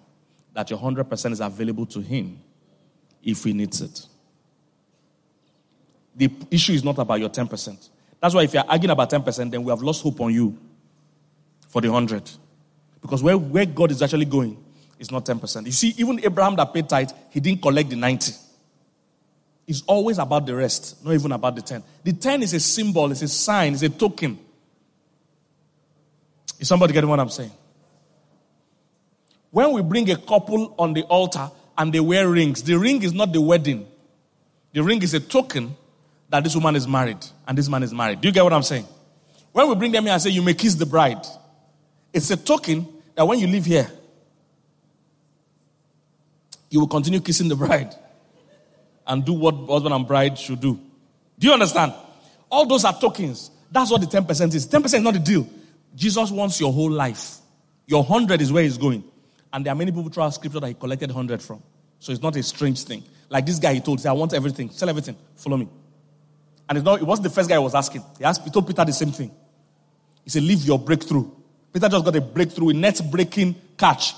[0.53, 2.39] that your 100% is available to Him
[3.23, 4.05] if He needs it.
[6.15, 7.89] The issue is not about your 10%.
[8.21, 10.57] That's why if you're arguing about 10%, then we have lost hope on you
[11.69, 12.29] for the 100.
[13.01, 14.57] Because where, where God is actually going
[14.97, 15.65] is not 10%.
[15.65, 18.33] You see, even Abraham that paid tithe, he didn't collect the 90.
[19.67, 21.83] It's always about the rest, not even about the 10.
[22.03, 24.37] The 10 is a symbol, it's a sign, it's a token.
[26.59, 27.51] Is somebody getting what I'm saying?
[29.51, 33.13] When we bring a couple on the altar and they wear rings, the ring is
[33.13, 33.87] not the wedding.
[34.73, 35.75] The ring is a token
[36.29, 38.21] that this woman is married and this man is married.
[38.21, 38.85] Do you get what I'm saying?
[39.51, 41.25] When we bring them here and say, You may kiss the bride,
[42.13, 43.89] it's a token that when you leave here,
[46.69, 47.93] you will continue kissing the bride
[49.07, 50.79] and do what husband and bride should do.
[51.37, 51.93] Do you understand?
[52.51, 53.49] All those are tokens.
[53.71, 54.67] That's what the 10% is.
[54.67, 55.47] 10% is not the deal.
[55.95, 57.37] Jesus wants your whole life.
[57.87, 59.03] Your 100 is where he's going.
[59.51, 61.63] And there are many people throughout scripture that he collected 100 from.
[61.99, 63.03] So it's not a strange thing.
[63.29, 64.69] Like this guy, he told, say, I want everything.
[64.69, 65.15] Sell everything.
[65.35, 65.67] Follow me.
[66.69, 68.03] And it's not, it wasn't the first guy I was asking.
[68.19, 69.31] He asked, he told Peter the same thing.
[70.23, 71.29] He said, leave your breakthrough.
[71.73, 74.13] Peter just got a breakthrough, a net breaking catch.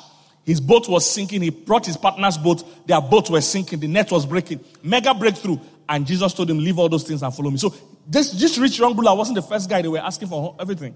[0.46, 1.42] His boat was sinking.
[1.42, 2.64] He brought his partner's boat.
[2.88, 3.80] Their boat was sinking.
[3.80, 4.60] The net was breaking.
[4.84, 5.58] Mega breakthrough.
[5.88, 7.58] And Jesus told him, leave all those things and follow me.
[7.58, 7.74] So
[8.06, 10.96] this, this rich young ruler wasn't the first guy they were asking for everything.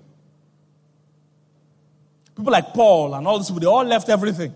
[2.36, 4.54] People like Paul and all these people, they all left everything.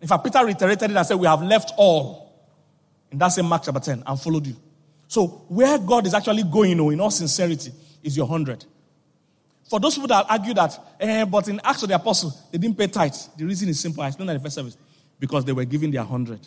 [0.00, 2.32] In fact, Peter reiterated it and said, We have left all.
[3.10, 4.56] And that's in Mark chapter 10 and followed you.
[5.12, 7.70] So, where God is actually going, you know, in all sincerity,
[8.02, 8.64] is your hundred.
[9.68, 12.78] For those people that argue that, eh, but in Acts of the Apostle, they didn't
[12.78, 13.28] pay tithes.
[13.36, 14.02] The reason is simple.
[14.02, 14.74] I explained that in the first service.
[15.20, 16.40] Because they were giving their hundred.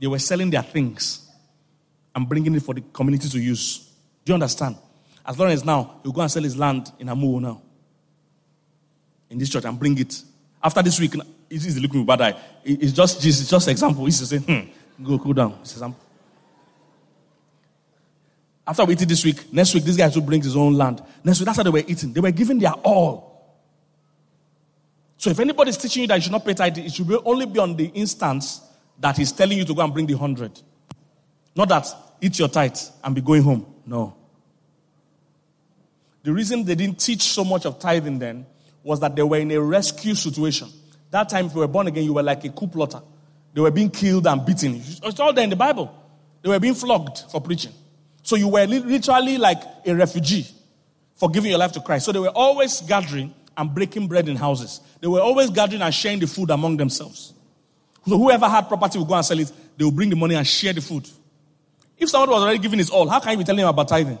[0.00, 1.30] They were selling their things
[2.12, 3.88] and bringing it for the community to use.
[4.24, 4.74] Do you understand?
[5.24, 7.62] As long as now, he'll go and sell his land in Amu now.
[9.30, 10.20] In this church and bring it.
[10.60, 11.14] After this week,
[11.48, 12.40] he's looking with bad eye.
[12.64, 14.06] It's just, it's just example.
[14.06, 15.56] He's just saying, hmm, go cool down.
[15.60, 16.09] It's example.
[18.70, 21.02] After we eat it this week, next week, this guy too brings his own land.
[21.24, 22.12] Next week, that's how they were eating.
[22.12, 23.58] They were giving their all.
[25.16, 27.58] So if anybody's teaching you that you should not pay tithe, it should only be
[27.58, 28.60] on the instance
[29.00, 30.52] that he's telling you to go and bring the hundred.
[31.56, 31.84] Not that
[32.20, 33.66] eat your tithe and be going home.
[33.84, 34.14] No.
[36.22, 38.46] The reason they didn't teach so much of tithing then
[38.84, 40.68] was that they were in a rescue situation.
[41.10, 43.02] That time, if you were born again, you were like a coup plotter.
[43.52, 44.76] They were being killed and beaten.
[44.76, 45.92] It's all there in the Bible.
[46.40, 47.72] They were being flogged for preaching.
[48.22, 50.46] So you were literally like a refugee
[51.14, 52.06] for giving your life to Christ.
[52.06, 54.80] So they were always gathering and breaking bread in houses.
[55.00, 57.34] They were always gathering and sharing the food among themselves.
[58.06, 59.52] So whoever had property would go and sell it.
[59.76, 61.08] They would bring the money and share the food.
[61.98, 64.18] If someone was already giving his all, how can you be telling him about tithing?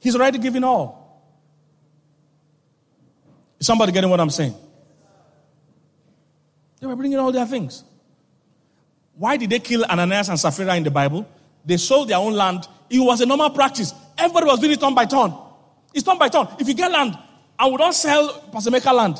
[0.00, 1.06] He's already giving all.
[3.58, 4.54] Is somebody getting what I'm saying?
[6.80, 7.84] They were bringing all their things.
[9.14, 11.26] Why did they kill Ananias and Sapphira in the Bible?
[11.66, 12.66] They sold their own land.
[12.88, 13.92] It was a normal practice.
[14.16, 15.34] Everybody was doing it turn by turn.
[15.92, 16.46] It's turn by turn.
[16.58, 17.18] If you get land,
[17.58, 19.18] and we don't sell Pastor land,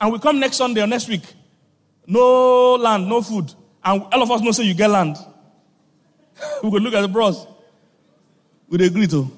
[0.00, 1.22] and we come next Sunday or next week,
[2.06, 3.52] no land, no food,
[3.84, 5.16] and all of us know say you get land.
[6.62, 7.46] we could look at the bros.
[8.68, 9.16] We'd agree to.
[9.16, 9.30] Oh.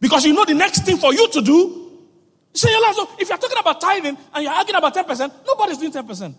[0.00, 1.76] Because you know the next thing for you to do.
[2.52, 2.68] So
[3.18, 6.34] if you're talking about tithing and you're arguing about 10%, nobody's doing 10%.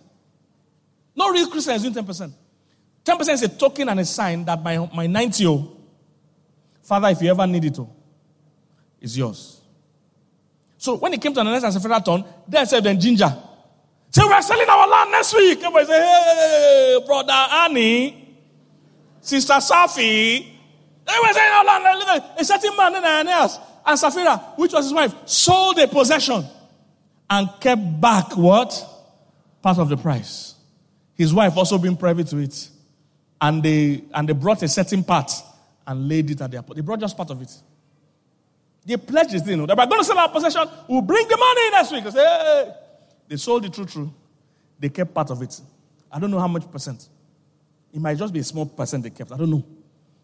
[1.15, 2.33] No real Christian is doing 10%.
[3.03, 5.63] 10% is a token and a sign that my, my 90 year
[6.83, 7.89] Father, if you ever need it, oh,
[8.99, 9.61] it's yours.
[10.77, 13.31] So when it came to Ananias and Sapphira turn, they said, then ginger.
[14.09, 15.59] Say, we're selling our land next week.
[15.59, 18.35] Everybody say, hey, brother Annie,
[19.21, 20.47] sister Safi.
[21.05, 22.23] They were saying our land.
[22.37, 26.43] A certain man, named Ananias and Sapphira, which was his wife, sold a possession
[27.29, 28.85] and kept back what?
[29.61, 30.55] Part of the price.
[31.15, 32.69] His wife also being privy to it.
[33.41, 35.31] And they, and they brought a certain part
[35.87, 37.51] and laid it at their They brought just part of it.
[38.85, 39.51] They pledged this thing.
[39.51, 40.61] You know, they're going to sell our possession.
[40.87, 42.03] We'll bring the money next week.
[42.03, 42.73] They say, hey.
[43.27, 44.13] They sold it true, true.
[44.79, 45.59] They kept part of it.
[46.11, 47.07] I don't know how much percent.
[47.93, 49.31] It might just be a small percent they kept.
[49.31, 49.65] I don't know.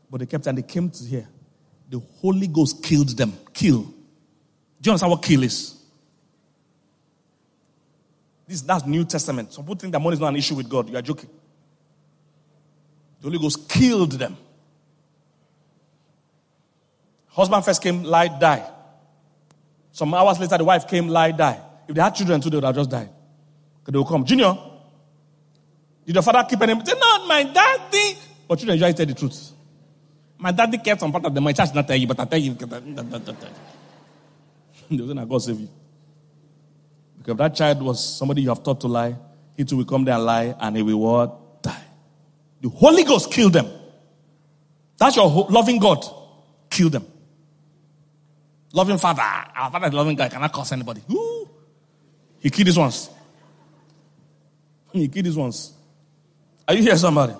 [0.09, 1.27] But they kept and they came to here.
[1.89, 3.33] The Holy Ghost killed them.
[3.53, 3.83] Kill.
[3.83, 3.91] Do
[4.83, 5.75] you understand what kill is?
[8.47, 9.53] This, that's New Testament.
[9.53, 10.89] Some people think that money is not an issue with God.
[10.89, 11.29] You are joking.
[13.21, 14.37] The Holy Ghost killed them.
[17.29, 18.67] Husband first came, lied, die.
[19.91, 21.59] Some hours later, the wife came, lied, die.
[21.87, 23.09] If they had children too, they would have just died.
[23.79, 24.25] Because they will come.
[24.25, 24.57] Junior,
[26.05, 26.73] did your father keep any?
[26.85, 28.17] Say, no, my daddy.
[28.47, 29.51] But children usually tell the truth.
[30.37, 31.53] My daddy kept some part of the money.
[31.53, 32.53] Church not tell you, but I tell you.
[32.55, 32.65] they
[34.89, 35.69] will say, God save you.
[37.17, 39.15] Because if that child was somebody you have taught to lie,
[39.55, 41.39] he too will come there and lie, and he will what?
[42.61, 43.67] The Holy Ghost killed them.
[44.97, 46.03] That's your loving God.
[46.69, 47.05] Kill them.
[48.73, 49.21] Loving father.
[49.21, 50.29] Our father is loving guy.
[50.29, 51.01] Cannot curse anybody.
[51.11, 51.47] Ooh.
[52.39, 53.09] He killed these ones.
[54.91, 55.73] He killed these ones.
[56.67, 57.33] Are you here, somebody?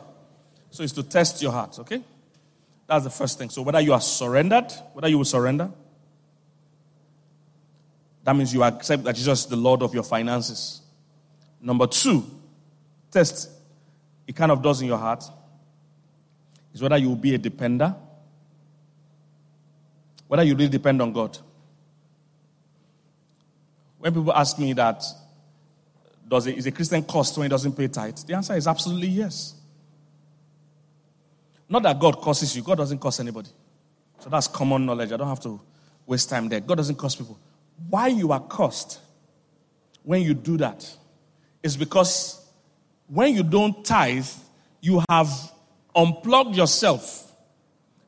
[0.69, 2.01] So it's to test your heart, okay?
[2.85, 3.49] That's the first thing.
[3.49, 5.69] So whether you are surrendered, whether you will surrender,
[8.23, 10.81] that means you accept that Jesus is the Lord of your finances.
[11.61, 12.25] Number two,
[13.11, 13.49] test
[14.27, 15.23] it kind of does in your heart
[16.73, 17.95] is whether you will be a depender
[20.27, 21.37] whether you really depend on God.
[23.99, 25.03] When people ask me that,
[26.27, 28.17] does it, is a Christian cost when he doesn't pay tithe?
[28.17, 29.55] The answer is absolutely yes.
[31.69, 33.49] Not that God curses you, God doesn't curse anybody.
[34.19, 35.11] So that's common knowledge.
[35.11, 35.59] I don't have to
[36.05, 36.59] waste time there.
[36.59, 37.37] God doesn't curse people.
[37.89, 38.99] Why you are cursed
[40.03, 40.95] when you do that
[41.63, 42.45] is because
[43.07, 44.27] when you don't tithe,
[44.81, 45.29] you have
[45.95, 47.31] unplugged yourself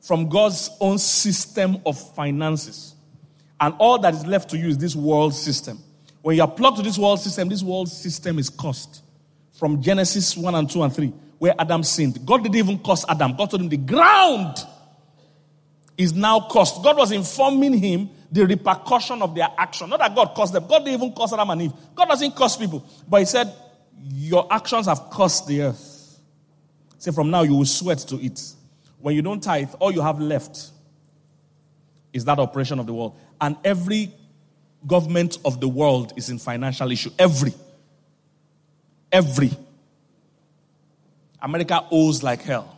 [0.01, 2.95] from God's own system of finances.
[3.59, 5.79] And all that is left to you is this world system.
[6.21, 9.03] When you are plugged to this world system, this world system is cursed.
[9.53, 12.25] From Genesis 1 and 2 and 3, where Adam sinned.
[12.25, 13.35] God didn't even curse Adam.
[13.35, 14.57] God told him the ground
[15.97, 16.81] is now cursed.
[16.81, 19.89] God was informing him the repercussion of their action.
[19.89, 20.65] Not that God cursed them.
[20.67, 21.73] God didn't even curse Adam and Eve.
[21.95, 22.85] God doesn't curse people.
[23.07, 23.53] But he said,
[24.01, 26.19] Your actions have cursed the earth.
[26.97, 28.41] Say, from now you will sweat to eat.
[28.99, 30.71] When you don't tithe, all you have left
[32.11, 33.17] is that operation of the world.
[33.39, 34.11] And every
[34.85, 37.11] government of the world is in financial issue.
[37.17, 37.53] Every.
[39.11, 39.51] Every.
[41.41, 42.77] America owes like hell.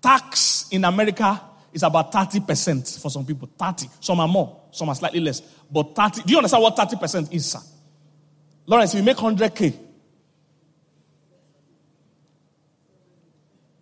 [0.00, 1.40] Tax in America
[1.72, 3.48] is about 30% for some people.
[3.58, 3.88] 30.
[4.00, 5.40] Some are more, some are slightly less.
[5.70, 6.22] But 30.
[6.22, 7.60] Do you understand what 30% is, sir?
[8.70, 9.74] Lawrence, if you make 100K,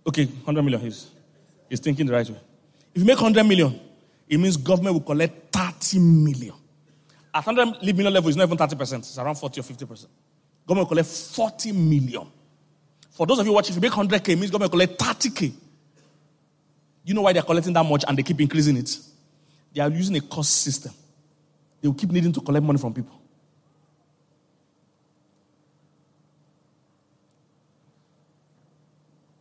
[0.08, 0.80] Okay, 100 million.
[0.80, 1.10] He's,
[1.68, 2.40] he's thinking the right way.
[2.94, 3.78] If you make 100 million,
[4.26, 6.54] it means government will collect 30 million.
[7.34, 9.76] At 100 million level, it's not even 30%, it's around 40 or 50%.
[9.76, 10.06] Government
[10.66, 12.26] will collect 40 million.
[13.10, 15.52] For those of you watching, if you make 100K, it means government will collect 30K.
[17.04, 18.98] You know why they're collecting that much and they keep increasing it?
[19.74, 20.92] They are using a cost system.
[21.82, 23.17] They will keep needing to collect money from people.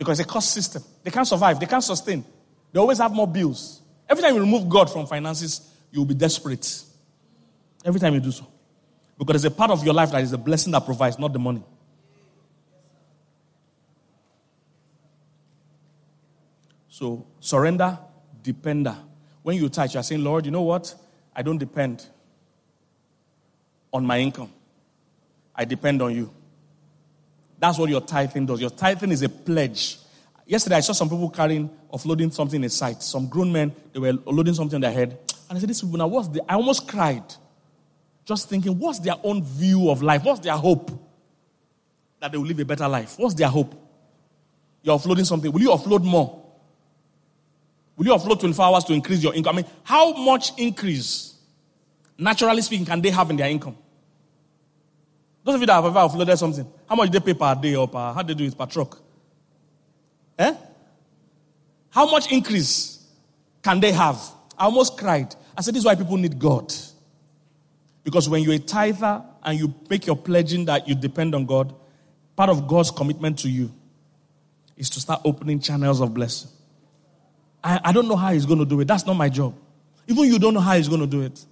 [0.08, 0.82] Because it's a cost system.
[1.03, 2.24] They can't survive, they can't sustain.
[2.72, 3.82] They always have more bills.
[4.08, 6.86] Every time you remove God from finances, you'll be desperate.
[7.84, 8.47] Every time you do so.
[9.18, 11.39] Because there's a part of your life that is the blessing that provides, not the
[11.39, 11.62] money.
[16.88, 17.99] So surrender,
[18.41, 18.95] depender.
[19.43, 20.95] When you tithe, you are saying, Lord, you know what?
[21.36, 22.05] I don't depend
[23.91, 24.53] on my income.
[25.53, 26.34] I depend on you.
[27.60, 28.62] That's what your tithing does.
[28.62, 29.97] Your tithing is a pledge.
[30.45, 33.03] Yesterday, I saw some people carrying, offloading something in a site.
[33.03, 35.18] Some grown men, they were loading something on their head.
[35.49, 36.41] And I said, These people, now what's the.
[36.47, 37.24] I almost cried.
[38.28, 40.22] Just thinking, what's their own view of life?
[40.24, 40.91] What's their hope?
[42.20, 43.16] That they will live a better life.
[43.18, 43.74] What's their hope?
[44.84, 45.49] You're offloading something.
[45.49, 46.43] Will you offload more?
[47.95, 49.55] Will you offload 24 hours to increase your income?
[49.55, 51.36] I mean, how much increase,
[52.18, 53.78] naturally speaking, can they have in their income?
[55.48, 57.88] Those of you that have ever offloaded something, how much they pay per day or
[57.88, 58.98] per, how they do it per truck?
[60.38, 60.54] Eh?
[61.89, 63.08] How much increase
[63.64, 64.20] can they have?
[64.58, 65.34] I almost cried.
[65.58, 66.74] I said, this is why people need God.
[68.04, 71.74] Because when you're a tither and you make your pledging that you depend on God,
[72.36, 73.72] part of God's commitment to you
[74.76, 76.52] is to start opening channels of blessing.
[77.64, 78.86] I, I don't know how he's going to do it.
[78.89, 79.56] That's not my job.
[80.08, 81.45] Even you don't know how he's going to do it.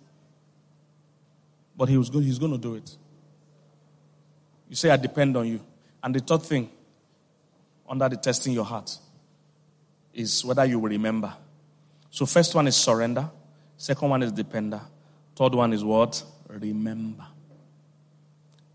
[1.77, 2.97] But he was good, he's going to do it.
[4.75, 5.61] You say, I depend on you.
[6.03, 6.69] And the third thing,
[7.87, 8.97] under the testing your heart,
[10.13, 11.33] is whether you will remember.
[12.11, 13.29] So, first one is surrender.
[13.77, 14.81] Second one is depender.
[15.33, 16.21] Third one is what?
[16.49, 17.25] Remember.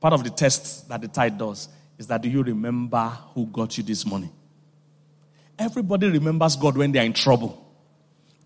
[0.00, 3.76] Part of the test that the tithe does is that do you remember who got
[3.76, 4.30] you this money?
[5.58, 7.62] Everybody remembers God when they are in trouble.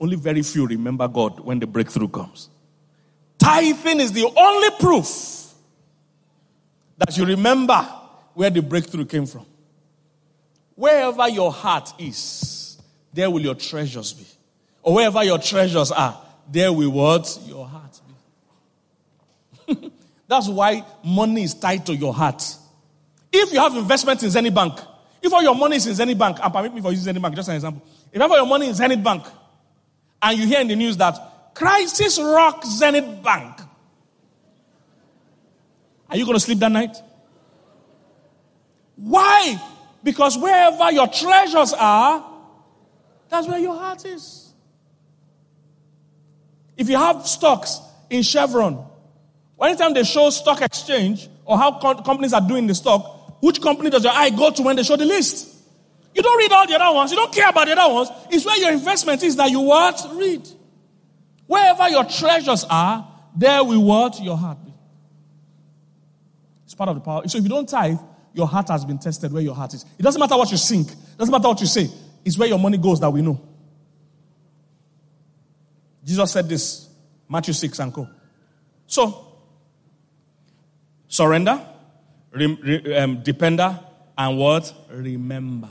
[0.00, 2.48] Only very few remember God when the breakthrough comes.
[3.38, 5.43] Tithing is the only proof
[6.99, 7.86] that you remember
[8.34, 9.47] where the breakthrough came from.
[10.74, 12.80] Wherever your heart is,
[13.12, 14.26] there will your treasures be.
[14.82, 16.20] Or wherever your treasures are,
[16.51, 17.38] there will what?
[17.47, 18.01] Your heart
[19.66, 19.92] be.
[20.28, 22.42] That's why money is tied to your heart.
[23.32, 24.78] If you have investment in Zenith Bank,
[25.22, 27.34] if all your money is in Zenith Bank, and permit me for using Zenith Bank,
[27.34, 27.82] just an example.
[28.12, 29.24] If all your money is Zenith Bank,
[30.22, 33.61] and you hear in the news that crisis rocks Zenith Bank,
[36.14, 36.96] are you going to sleep that night?
[38.94, 39.60] Why?
[40.04, 42.24] Because wherever your treasures are,
[43.28, 44.52] that's where your heart is.
[46.76, 48.86] If you have stocks in Chevron,
[49.60, 54.04] anytime they show stock exchange or how companies are doing the stock, which company does
[54.04, 55.52] your eye go to when they show the list?
[56.14, 57.10] You don't read all the other ones.
[57.10, 58.08] You don't care about the other ones.
[58.30, 60.00] It's where your investment is that you what?
[60.12, 60.48] Read.
[61.48, 63.04] Wherever your treasures are,
[63.34, 64.20] there will what?
[64.22, 64.74] Your heart be.
[66.75, 67.22] It's part of the power.
[67.29, 68.01] So if you don't tithe,
[68.33, 69.85] your heart has been tested where your heart is.
[69.97, 70.91] It doesn't matter what you think.
[70.91, 71.89] It doesn't matter what you say.
[72.25, 73.41] It's where your money goes that we know.
[76.05, 76.89] Jesus said this,
[77.29, 78.09] Matthew 6 and co.
[78.89, 79.39] So,
[81.07, 81.64] surrender,
[82.97, 83.79] um, depender,
[84.18, 84.75] and what?
[84.91, 85.70] Remember.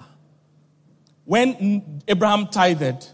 [1.26, 3.10] When Abraham tithed,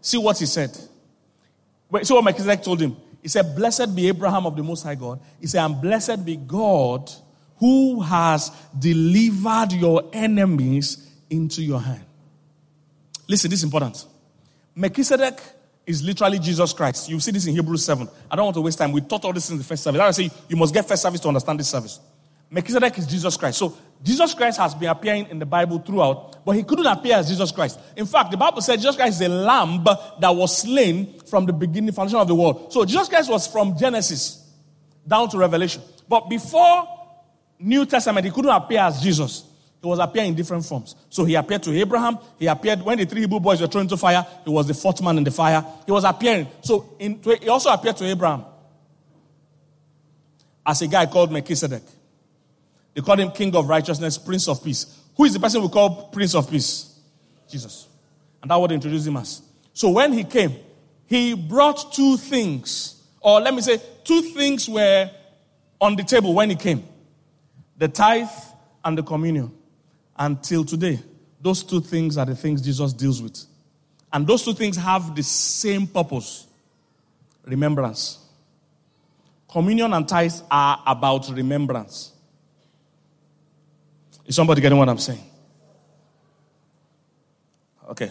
[0.00, 0.74] see what he said.
[0.74, 2.96] See what Melchizedek told him.
[3.20, 5.20] He said, Blessed be Abraham of the Most High God.
[5.38, 7.10] He said, And blessed be God
[7.58, 12.04] who has delivered your enemies into your hand.
[13.28, 14.04] Listen, this is important.
[14.74, 15.40] Melchizedek
[15.86, 17.08] is literally Jesus Christ.
[17.08, 18.08] You see this in Hebrews 7.
[18.30, 18.92] I don't want to waste time.
[18.92, 20.00] We taught all this in the first service.
[20.00, 22.00] I say you must get first service to understand this service.
[22.50, 23.58] Melchizedek is Jesus Christ.
[23.58, 27.28] So Jesus Christ has been appearing in the Bible throughout, but he couldn't appear as
[27.28, 27.80] Jesus Christ.
[27.96, 31.52] In fact, the Bible said Jesus Christ is a lamb that was slain from the
[31.52, 32.72] beginning, foundation of the world.
[32.72, 34.46] So Jesus Christ was from Genesis
[35.06, 35.82] down to Revelation.
[36.08, 36.86] But before
[37.58, 39.44] New Testament, he couldn't appear as Jesus.
[39.80, 40.96] He was appearing in different forms.
[41.10, 42.18] So he appeared to Abraham.
[42.38, 44.26] He appeared when the three Hebrew boys were thrown into fire.
[44.42, 45.62] He was the fourth man in the fire.
[45.84, 46.48] He was appearing.
[46.62, 48.46] So in, he also appeared to Abraham
[50.64, 51.82] as a guy called Melchizedek.
[52.94, 55.00] They called him King of Righteousness, Prince of Peace.
[55.16, 56.98] Who is the person we call Prince of Peace?
[57.50, 57.86] Jesus.
[58.40, 59.42] And that would introduce him as.
[59.74, 60.54] So when he came,
[61.06, 65.10] he brought two things, or let me say, two things were
[65.78, 66.84] on the table when he came
[67.78, 68.28] the tithe
[68.84, 69.52] and the communion.
[70.16, 71.00] Until today,
[71.40, 73.44] those two things are the things Jesus deals with.
[74.12, 76.46] And those two things have the same purpose
[77.44, 78.18] remembrance.
[79.48, 82.12] Communion and tithe are about remembrance.
[84.26, 85.22] Is somebody getting what I'm saying?
[87.90, 88.10] Okay.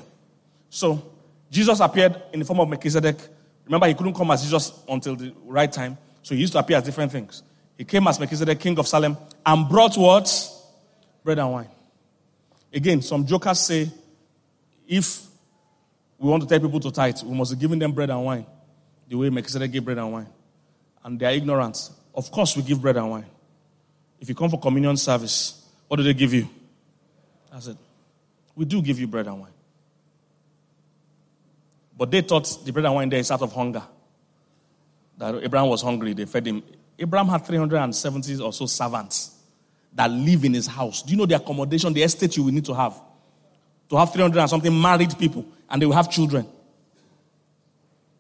[0.70, 1.12] So,
[1.50, 3.18] Jesus appeared in the form of Melchizedek.
[3.66, 5.98] Remember, he couldn't come as Jesus until the right time.
[6.22, 7.44] So, he used to appear as different things.
[7.78, 10.50] He came as Melchizedek, king of Salem, and brought what?
[11.24, 11.70] Bread and wine.
[12.74, 13.90] Again, some jokers say
[14.88, 15.22] if
[16.18, 18.46] we want to tell people to tithe, we must be giving them bread and wine
[19.08, 20.28] the way Melchizedek gave bread and wine.
[21.04, 21.90] And they are ignorant.
[22.16, 23.26] Of course, we give bread and wine.
[24.20, 26.48] If you come for communion service, what do they give you?
[27.52, 27.78] I said,
[28.56, 29.52] We do give you bread and wine.
[31.98, 33.84] But they thought the bread and wine there is out of hunger.
[35.18, 36.64] That Abraham was hungry, they fed him.
[37.04, 39.36] Abraham had 370 or so servants
[39.94, 41.04] that live in his house.
[41.04, 43.00] Do you know the accommodation, the estate you will need to have?
[43.90, 46.48] To have 300 and something married people, and they will have children.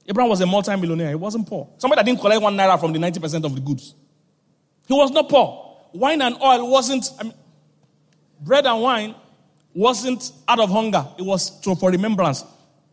[0.05, 1.09] Abraham was a multi-millionaire.
[1.09, 1.69] He wasn't poor.
[1.77, 3.95] Somebody that didn't collect one naira from the 90% of the goods.
[4.85, 5.77] He was not poor.
[5.93, 7.33] Wine and oil wasn't, I mean,
[8.41, 9.15] bread and wine
[9.73, 11.07] wasn't out of hunger.
[11.17, 12.43] It was to, for remembrance.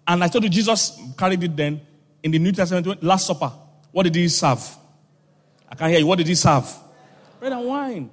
[0.07, 1.81] And I told you Jesus carried it then
[2.23, 3.53] in the New Testament, Last Supper.
[3.91, 4.77] What did he serve?
[5.71, 6.07] I can't hear you.
[6.07, 6.73] What did he serve?
[7.39, 8.11] Bread and wine.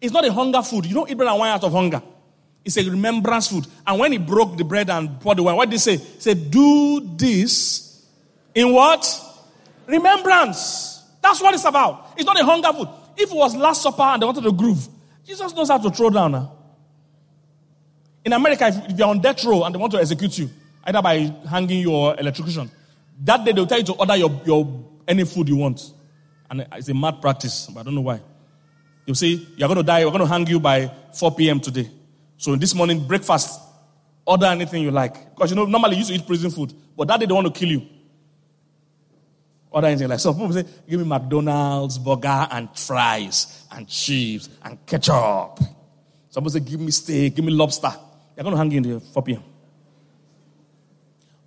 [0.00, 0.86] It's not a hunger food.
[0.86, 2.02] You don't eat bread and wine out of hunger.
[2.64, 3.66] It's a remembrance food.
[3.86, 5.96] And when he broke the bread and poured the wine, what did he say?
[5.96, 8.06] He said, Do this
[8.54, 9.04] in what?
[9.86, 11.02] Remembrance.
[11.20, 12.14] That's what it's about.
[12.16, 12.88] It's not a hunger food.
[13.16, 14.86] If it was Last Supper and they wanted to groove,
[15.24, 16.50] Jesus knows how to throw down.
[18.24, 20.50] In America, if you're on death row and they want to execute you,
[20.84, 22.70] either by hanging you or electrocution,
[23.24, 25.92] that day they'll tell you to order your, your any food you want.
[26.52, 28.20] And it's a mad practice, but I don't know why.
[29.06, 31.58] They'll say, You're going to die, we're going to hang you by 4 p.m.
[31.60, 31.88] today.
[32.36, 33.58] So in this morning, breakfast,
[34.26, 35.34] order anything you like.
[35.34, 37.42] Because you know, normally you used to eat prison food, but that day they don't
[37.42, 37.86] want to kill you.
[39.70, 40.34] Order anything like so.
[40.34, 45.58] People say, Give me McDonald's burger and fries and chips and ketchup.
[46.28, 47.94] Some people say, Give me steak, give me lobster.
[48.34, 49.42] They're going to hang you in the 4 p.m.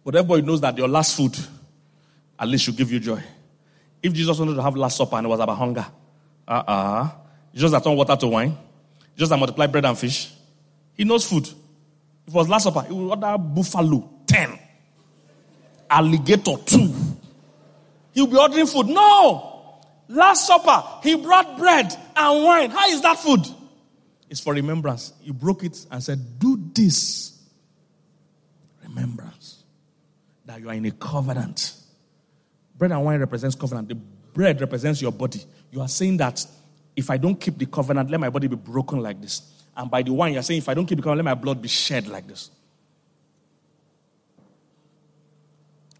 [0.03, 1.37] But everybody knows that your last food
[2.39, 3.21] at least should give you joy.
[4.05, 5.83] If Jesus wanted to have Last Supper and it was about hunger,
[6.47, 7.03] uh uh-uh.
[7.03, 7.09] uh,
[7.55, 8.55] Jesus that turned water to wine,
[9.15, 10.31] Jesus that multiplied bread and fish,
[10.93, 11.47] he knows food.
[11.47, 14.59] If it was Last Supper, he would order buffalo, 10,
[15.89, 16.93] alligator, 2.
[18.13, 18.89] He'll be ordering food.
[18.89, 19.81] No!
[20.07, 22.69] Last Supper, he brought bread and wine.
[22.69, 23.39] How is that food?
[24.29, 25.13] It's for remembrance.
[25.19, 27.41] He broke it and said, Do this.
[28.83, 29.63] Remembrance.
[30.45, 31.84] That you are in a covenant
[32.77, 33.89] Bread and wine represents covenant.
[33.89, 35.41] The bread represents your body.
[35.71, 36.45] You are saying that
[36.95, 39.41] if I don't keep the covenant, let my body be broken like this.
[39.75, 41.61] And by the wine, you're saying if I don't keep the covenant, let my blood
[41.61, 42.49] be shed like this.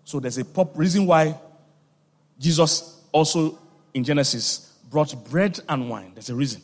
[0.04, 1.38] So there's a pop reason why
[2.40, 3.58] Jesus also
[3.94, 6.12] in Genesis brought bread and wine.
[6.14, 6.62] There's a reason.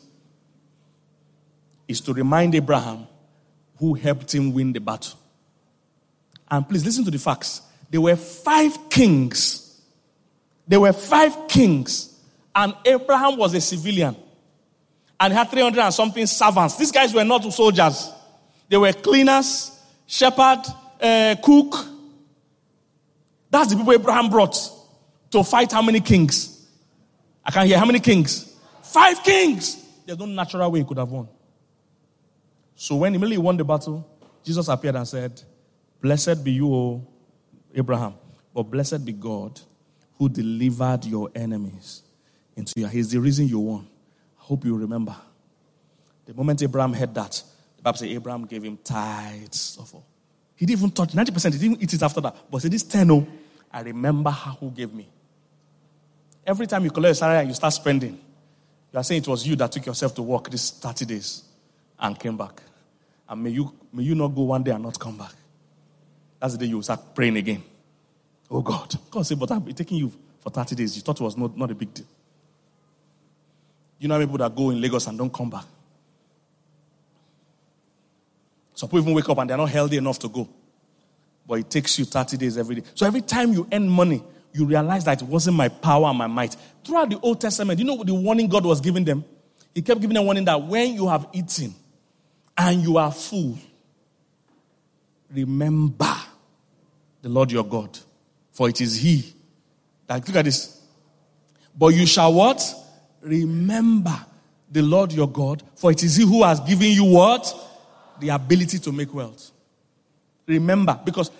[1.88, 3.06] Is to remind Abraham
[3.78, 5.18] who helped him win the battle.
[6.50, 7.62] And please listen to the facts.
[7.90, 9.61] There were five kings
[10.66, 12.18] there were five kings,
[12.54, 14.16] and Abraham was a civilian.
[15.18, 16.76] And he had 300 and something servants.
[16.76, 18.10] These guys were not soldiers,
[18.68, 20.62] they were cleaners, shepherd,
[21.00, 21.74] uh, cook.
[23.50, 24.56] That's the people Abraham brought
[25.30, 26.66] to fight how many kings?
[27.44, 28.56] I can't hear how many kings?
[28.82, 29.76] Five kings.
[30.06, 31.28] There's no natural way he could have won.
[32.74, 34.08] So when immediately won the battle,
[34.42, 35.42] Jesus appeared and said,
[36.00, 37.06] Blessed be you, O
[37.74, 38.14] Abraham,
[38.54, 39.60] but blessed be God
[40.22, 42.02] who delivered your enemies
[42.54, 43.88] into your He's the reason you won.
[44.40, 45.16] I hope you remember.
[46.26, 47.42] The moment Abraham heard that,
[47.76, 50.06] the Bible says Abraham gave him tithes of all.
[50.54, 52.36] He didn't even touch 90%, he didn't eat it after that.
[52.48, 53.26] But say this 10, oh,
[53.72, 55.08] I remember who gave me.
[56.46, 58.16] Every time you collect a salary and you start spending,
[58.92, 61.42] you are saying it was you that took yourself to work these 30 days
[61.98, 62.62] and came back.
[63.28, 65.34] And may you, may you not go one day and not come back.
[66.38, 67.64] That's the day you start praying again.
[68.52, 68.94] Oh God.
[69.10, 70.94] God said, but I've been taking you for 30 days.
[70.94, 72.06] You thought it was not, not a big deal.
[73.98, 75.64] You know people that go in Lagos and don't come back.
[78.74, 80.46] Some people even wake up and they're not healthy enough to go.
[81.46, 82.82] But it takes you 30 days every day.
[82.94, 84.22] So every time you earn money,
[84.52, 86.54] you realize that it wasn't my power and my might.
[86.84, 89.24] Throughout the Old Testament, you know the warning God was giving them?
[89.74, 91.74] He kept giving them warning that when you have eaten
[92.58, 93.56] and you are full,
[95.32, 96.14] remember
[97.22, 97.98] the Lord your God
[98.52, 99.34] for it is he.
[100.08, 100.80] Like, look at this.
[101.76, 102.62] But you shall what?
[103.22, 104.26] Remember
[104.70, 107.54] the Lord your God, for it is he who has given you what?
[108.20, 109.50] The ability to make wealth.
[110.46, 111.30] Remember, because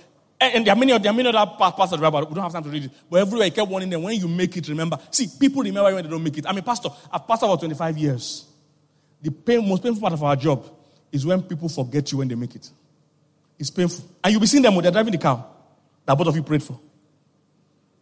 [0.41, 2.27] eh, and there are many, there are many other Bible.
[2.29, 2.91] We don't have time to read it.
[3.11, 4.99] But everywhere he kept warning them, when you make it, remember.
[5.11, 6.47] See, people remember when they don't make it.
[6.47, 6.91] I'm a pastor.
[7.11, 8.45] I've pastored for 25 years.
[9.21, 10.65] The pain, most painful part of our job
[11.11, 12.69] is when people forget you when they make it.
[13.59, 14.05] It's painful.
[14.23, 15.45] And you'll be seeing them when they're driving the car
[16.05, 16.79] that both of you prayed for.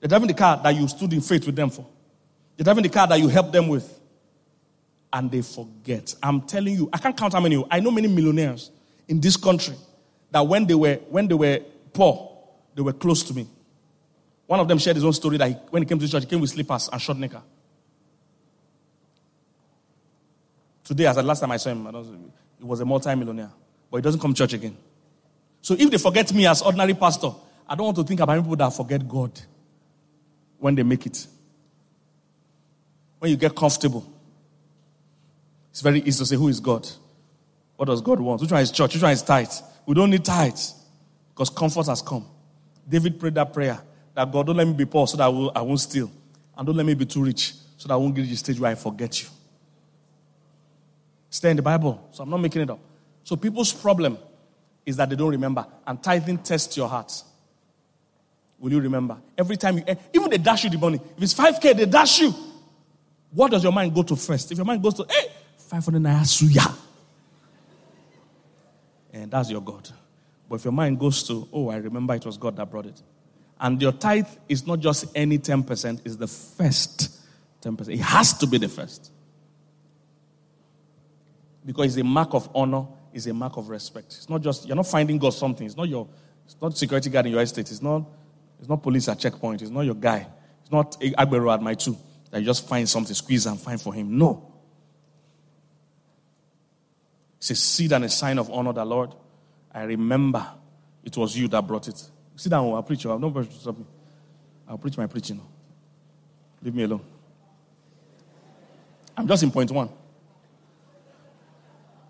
[0.00, 1.86] They're driving the car that you stood in faith with them for.
[2.56, 3.98] They're driving the car that you helped them with.
[5.12, 6.14] And they forget.
[6.22, 7.64] I'm telling you, I can't count how many.
[7.70, 8.70] I know many millionaires
[9.08, 9.74] in this country
[10.30, 11.60] that when they were when they were
[11.92, 12.30] poor,
[12.74, 13.46] they were close to me.
[14.46, 16.28] One of them shared his own story that he, when he came to church, he
[16.28, 17.42] came with slippers and short knicker.
[20.84, 21.90] Today, as the last time I saw him, I
[22.58, 23.50] he was a multi-millionaire,
[23.90, 24.76] but he doesn't come to church again.
[25.62, 27.32] So if they forget me as ordinary pastor,
[27.68, 29.32] I don't want to think about people that forget God
[30.60, 31.26] when they make it.
[33.18, 34.06] When you get comfortable,
[35.70, 36.88] it's very easy to say, Who is God?
[37.76, 38.40] What does God want?
[38.40, 38.94] Which one is church?
[38.94, 39.50] Which one is tithe?
[39.86, 40.74] We don't need tithes
[41.30, 42.26] because comfort has come.
[42.88, 43.80] David prayed that prayer
[44.14, 46.10] that God, don't let me be poor so that I, will, I won't steal.
[46.56, 48.60] And don't let me be too rich so that I won't get to the stage
[48.60, 49.28] where I forget you.
[51.30, 52.08] Stay in the Bible.
[52.12, 52.80] So I'm not making it up.
[53.24, 54.18] So people's problem
[54.84, 55.64] is that they don't remember.
[55.86, 57.22] And tithing tests your heart.
[58.60, 59.16] Will you remember?
[59.36, 61.00] Every time you, eh, even they dash you the money.
[61.16, 62.34] If it's 5K, they dash you.
[63.32, 64.52] What does your mind go to first?
[64.52, 66.76] If your mind goes to, eh, hey, 500 naira suya.
[69.12, 69.88] And that's your God.
[70.48, 73.00] But if your mind goes to, oh, I remember it was God that brought it.
[73.58, 77.18] And your tithe is not just any 10%, it's the first
[77.62, 77.88] 10%.
[77.88, 79.10] It has to be the first.
[81.64, 84.06] Because it's a mark of honor, it's a mark of respect.
[84.08, 85.66] It's not just, you're not finding God something.
[85.66, 86.08] It's not your,
[86.46, 87.70] it's not security guard in your estate.
[87.70, 88.04] It's not,
[88.60, 89.62] it's not police at checkpoint.
[89.62, 90.26] It's not your guy.
[90.60, 91.96] It's not Agbero at my two.
[92.30, 94.16] That you just find something, squeeze and find for him.
[94.16, 94.52] No.
[97.38, 99.14] It's a seed and a sign of honor that, Lord,
[99.72, 100.46] I remember
[101.02, 102.02] it was you that brought it.
[102.36, 103.04] Sit down, I'll preach.
[103.04, 103.10] You.
[103.10, 103.86] I'll not stop me.
[104.68, 105.40] I'll preach my preaching.
[106.62, 107.00] Leave me alone.
[109.16, 109.88] I'm just in point one.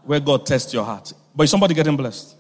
[0.04, 1.12] Where God tests your heart.
[1.34, 2.36] But is somebody getting blessed?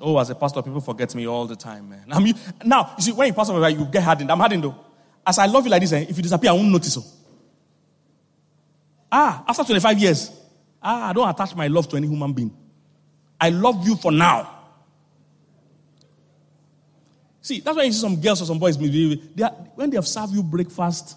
[0.00, 2.04] Oh, as a pastor, people forget me all the time, man.
[2.10, 2.24] I'm,
[2.64, 4.30] now, you see, when you pastor, you get hardened.
[4.30, 4.76] I'm hardened though.
[5.26, 6.94] As I love you like this, eh, if you disappear, I won't notice.
[6.94, 7.02] So.
[9.10, 10.30] Ah, after 25 years,
[10.82, 12.54] ah, I don't attach my love to any human being.
[13.40, 14.52] I love you for now.
[17.40, 20.06] See, that's why you see some girls or some boys they are, when they have
[20.06, 21.16] served you breakfast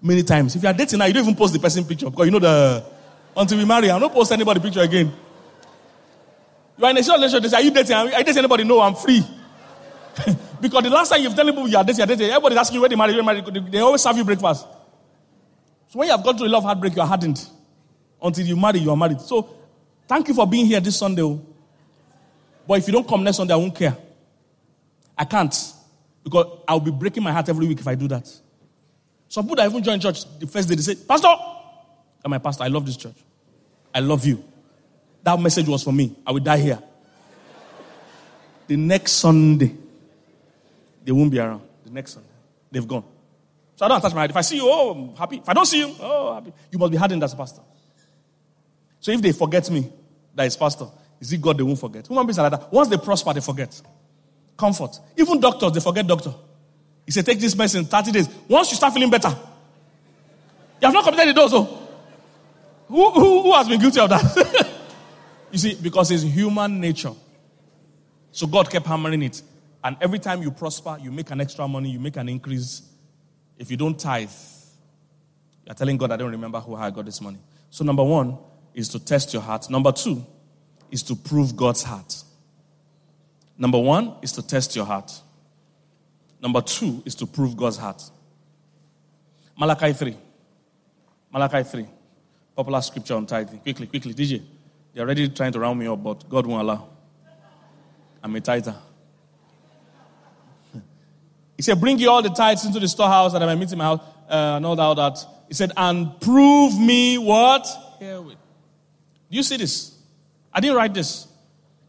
[0.00, 0.54] many times.
[0.54, 2.38] If you are dating now, you don't even post the person picture because you know
[2.38, 2.84] the
[3.36, 5.12] until we marry, I don't post anybody picture again.
[6.78, 7.96] You are in a short relationship, Are you dating?
[7.96, 8.64] Are you dating anybody?
[8.64, 9.22] No, I'm free.
[10.60, 12.74] because the last time you've told people you are dating, you are dating, everybody's asking
[12.76, 13.70] you where they marry, where they marry.
[13.70, 14.66] They always serve you breakfast.
[15.88, 17.44] So when you have gone through a love heartbreak, you are hardened.
[18.22, 19.20] Until you marry, you are married.
[19.20, 19.58] So
[20.08, 21.20] Thank you for being here this Sunday.
[21.22, 21.44] Oh.
[22.66, 23.96] But if you don't come next Sunday, I won't care.
[25.16, 25.54] I can't.
[26.24, 28.26] Because I'll be breaking my heart every week if I do that.
[29.28, 31.28] Some people that even join church the first day, they say, Pastor,
[32.24, 32.64] I'm my pastor.
[32.64, 33.16] I love this church.
[33.94, 34.42] I love you.
[35.28, 36.16] That message was for me.
[36.26, 36.78] I will die here.
[38.66, 39.76] The next Sunday,
[41.04, 41.60] they won't be around.
[41.84, 42.30] The next Sunday,
[42.70, 43.04] they've gone.
[43.76, 44.30] So I don't attach my heart.
[44.30, 45.36] If I see you, oh, I'm happy.
[45.36, 46.50] If I don't see you, oh, happy.
[46.72, 47.60] You must be hardened as a pastor.
[49.00, 49.92] So if they forget me,
[50.34, 50.86] that is pastor,
[51.20, 52.06] is it God they won't forget?
[52.06, 52.72] Human beings are like that.
[52.72, 53.82] Once they prosper, they forget.
[54.56, 54.98] Comfort.
[55.14, 56.32] Even doctors, they forget doctor.
[57.04, 58.30] He said, take this medicine 30 days.
[58.48, 61.52] Once you start feeling better, you have not completed the dose.
[61.52, 61.64] Oh.
[62.88, 64.64] Who, who, who has been guilty of that?
[65.50, 67.12] you see, because it's human nature.
[68.32, 69.42] So God kept hammering it.
[69.82, 72.82] And every time you prosper, you make an extra money, you make an increase.
[73.56, 74.30] If you don't tithe,
[75.64, 77.38] you're telling God, I don't remember who I got this money.
[77.70, 78.38] So, number one,
[78.78, 79.68] is to test your heart.
[79.68, 80.24] Number two
[80.90, 82.22] is to prove God's heart.
[83.56, 85.20] Number one is to test your heart.
[86.40, 88.02] Number two is to prove God's heart.
[89.58, 90.16] Malachi 3.
[91.32, 91.86] Malachi 3.
[92.54, 93.58] Popular scripture on tithing.
[93.58, 94.42] Quickly, quickly, DJ.
[94.92, 96.88] They're already trying to round me up, but God won't allow.
[98.22, 98.74] I'm a tither.
[101.56, 103.78] He said, Bring you all the tithes into the storehouse that I may meet in
[103.78, 105.18] my house, uh, and all that, all that.
[105.48, 107.66] He said, And prove me what?
[107.98, 108.36] Herewith.
[109.30, 109.96] Do you see this?
[110.52, 111.26] I didn't write this.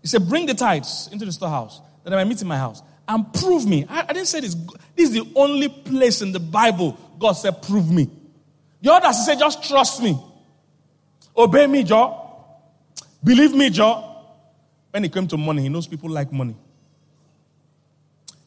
[0.01, 2.81] He said, Bring the tithes into the storehouse that I may meet in my house
[3.07, 3.85] and prove me.
[3.89, 4.55] I, I, didn't say this.
[4.95, 8.09] This is the only place in the Bible God said, Prove me.
[8.81, 10.17] The others, He said, Just trust me.
[11.35, 12.28] Obey me, Joe.
[13.23, 14.05] Believe me, Joe.
[14.91, 16.55] When it came to money, He knows people like money.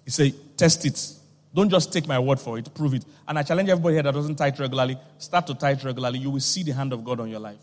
[0.05, 1.13] He said, Test it.
[1.55, 3.05] Don't just take my word for it, prove it.
[3.29, 6.19] And I challenge everybody here that doesn't tithe regularly, start to tithe regularly.
[6.19, 7.59] You will see the hand of God on your life.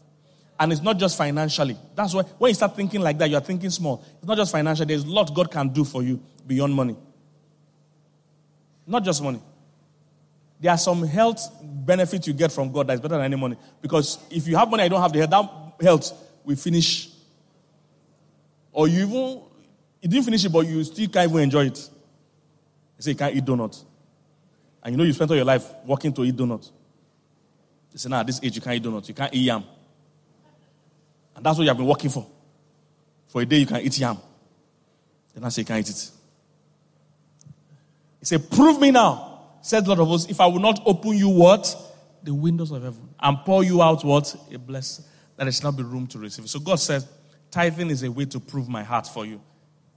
[0.60, 1.76] And it's not just financially.
[1.96, 4.04] That's why when you start thinking like that, you're thinking small.
[4.18, 4.86] It's not just financial.
[4.86, 6.98] There's a lot God can do for you beyond money.
[8.86, 9.42] Not just money.
[10.60, 13.56] There are some health benefits you get from God that is better than any money.
[13.82, 16.12] Because if you have money, I don't have the health, that health
[16.50, 17.10] will finish.
[18.72, 19.42] Or you even,
[20.02, 21.78] you didn't finish it, but you still can't even enjoy it.
[22.98, 23.86] You say you can't eat donuts.
[24.84, 26.72] And you know you spent all your life working to eat donuts.
[27.94, 29.08] You say, now at this age you can't eat donuts.
[29.08, 29.64] You can't eat yam.
[31.36, 32.26] And that's what you have been working for.
[33.28, 34.18] For a day you can eat yam.
[35.36, 36.12] Then I say you can't eat it.
[38.20, 41.30] He said, Prove me now, said Lord of hosts, if I will not open you
[41.30, 41.76] what?
[42.24, 43.10] The windows of heaven.
[43.20, 44.36] And pour you out what?
[44.52, 45.06] A blessing.
[45.40, 46.50] That there should not be room to receive.
[46.50, 47.08] So God says,
[47.50, 49.40] tithing is a way to prove my heart for you.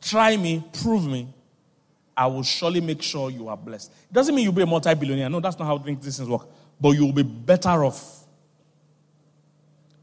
[0.00, 1.34] Try me, prove me.
[2.16, 3.90] I will surely make sure you are blessed.
[4.08, 5.28] It doesn't mean you'll be a multi billionaire.
[5.28, 6.46] No, that's not how these things work.
[6.80, 8.20] But you will be better off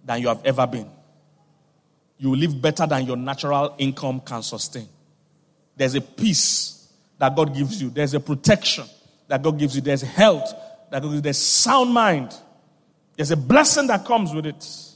[0.03, 0.89] than you have ever been.
[2.17, 4.89] You will live better than your natural income can sustain.
[5.77, 8.83] There's a peace that God gives you, there's a protection
[9.29, 10.53] that God gives you, there's health
[10.89, 12.35] that God gives you, there's sound mind,
[13.15, 14.88] there's a blessing that comes with it.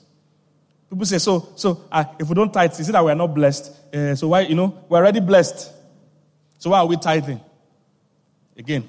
[0.94, 3.34] People say, so, so uh, if we don't tithe, is it that we are not
[3.34, 3.72] blessed?
[3.92, 5.74] Uh, so why, you know, we're already blessed.
[6.60, 7.42] So why are we tithing?
[8.56, 8.88] Again,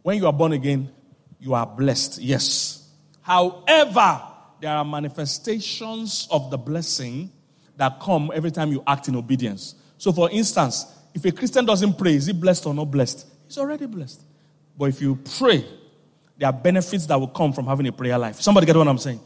[0.00, 0.90] when you are born again,
[1.38, 2.18] you are blessed.
[2.18, 2.88] Yes.
[3.20, 4.22] However,
[4.58, 7.30] there are manifestations of the blessing
[7.76, 9.74] that come every time you act in obedience.
[9.98, 13.26] So, for instance, if a Christian doesn't pray, is he blessed or not blessed?
[13.44, 14.22] He's already blessed.
[14.78, 15.66] But if you pray,
[16.38, 18.40] there are benefits that will come from having a prayer life.
[18.40, 19.20] Somebody get what I'm saying?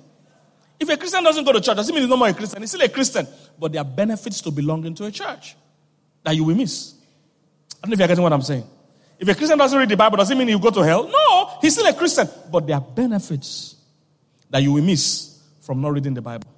[0.81, 2.63] If a Christian doesn't go to church, doesn't mean he's no more a Christian.
[2.63, 3.29] He's still a Christian.
[3.59, 5.55] But there are benefits to belonging to a church
[6.25, 6.95] that you will miss.
[7.83, 8.65] I don't know if you're getting what I'm saying.
[9.19, 11.07] If a Christian doesn't read the Bible, does it mean he'll go to hell?
[11.07, 12.27] No, he's still a Christian.
[12.51, 13.77] But there are benefits
[14.49, 16.51] that you will miss from not reading the Bible.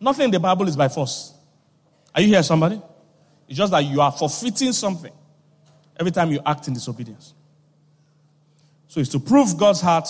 [0.00, 1.34] Nothing in the Bible is by force.
[2.14, 2.80] Are you here, somebody?
[3.46, 5.12] It's just that you are forfeiting something
[6.00, 7.34] every time you act in disobedience.
[8.88, 10.08] So it's to prove God's heart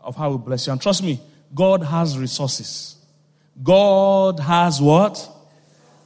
[0.00, 0.72] of how He bless you.
[0.72, 1.20] And trust me,
[1.54, 2.96] God has resources.
[3.62, 5.28] God has what?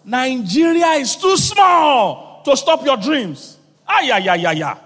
[0.05, 3.59] Nigeria is too small to stop your dreams.
[3.86, 4.78] Ah, yeah, yeah, yeah, yeah.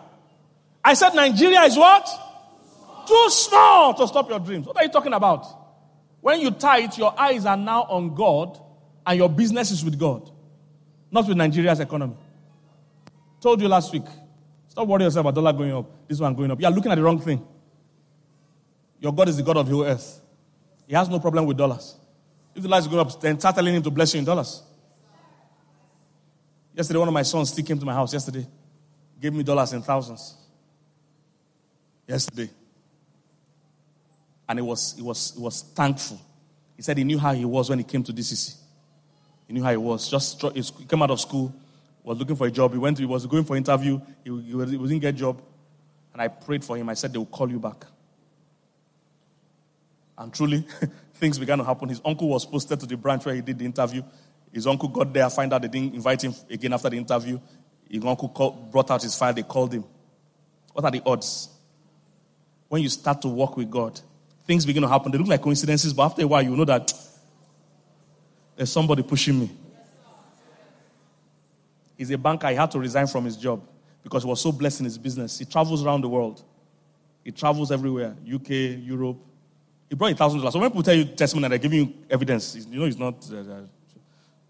[0.85, 2.09] I said Nigeria is what?
[3.07, 4.67] Too small to stop your dreams.
[4.67, 5.47] What are you talking about?
[6.21, 8.61] When you tithe, your eyes are now on God
[9.07, 10.31] and your business is with God,
[11.11, 12.17] not with Nigeria's economy.
[13.41, 14.05] Told you last week.
[14.69, 16.61] Stop worrying yourself about dollar going up, this one going up.
[16.61, 17.45] You are looking at the wrong thing.
[19.01, 20.21] Your God is the God of the whole earth.
[20.89, 21.95] He has no problem with dollars.
[22.55, 24.63] If the lights go up, then start telling him to bless you in dollars.
[26.75, 28.47] Yesterday, one of my sons still came to my house yesterday,
[29.21, 30.35] gave me dollars in thousands.
[32.07, 32.49] Yesterday.
[34.49, 36.19] And he was, he was, he was thankful.
[36.75, 38.57] He said he knew how he was when he came to DCC.
[39.47, 40.09] He knew how he was.
[40.09, 41.55] Just he came out of school,
[42.03, 42.73] was looking for a job.
[42.73, 42.99] He went.
[42.99, 44.01] He was going for interview.
[44.25, 45.43] He, he, he didn't get a job,
[46.15, 46.89] and I prayed for him.
[46.89, 47.85] I said they will call you back.
[50.19, 50.67] And truly,
[51.15, 51.89] things began to happen.
[51.89, 54.03] His uncle was posted to the branch where he did the interview.
[54.53, 57.39] His uncle got there, find out they didn't invite him again after the interview.
[57.89, 59.85] His uncle called, brought out his file, they called him.
[60.73, 61.49] What are the odds?
[62.69, 64.01] When you start to walk with God,
[64.47, 65.13] things begin to happen.
[65.13, 66.93] They look like coincidences, but after a while, you know that
[68.57, 69.51] there's somebody pushing me.
[71.97, 72.49] He's a banker.
[72.49, 73.63] He had to resign from his job
[74.03, 75.39] because he was so blessed in his business.
[75.39, 76.43] He travels around the world.
[77.25, 78.51] He travels everywhere UK,
[78.81, 79.19] Europe.
[79.89, 80.53] He brought a thousand dollars.
[80.53, 82.57] So when people tell you testimony, and they're giving you evidence.
[82.57, 83.15] You know, it's not.
[83.33, 83.61] Uh, uh,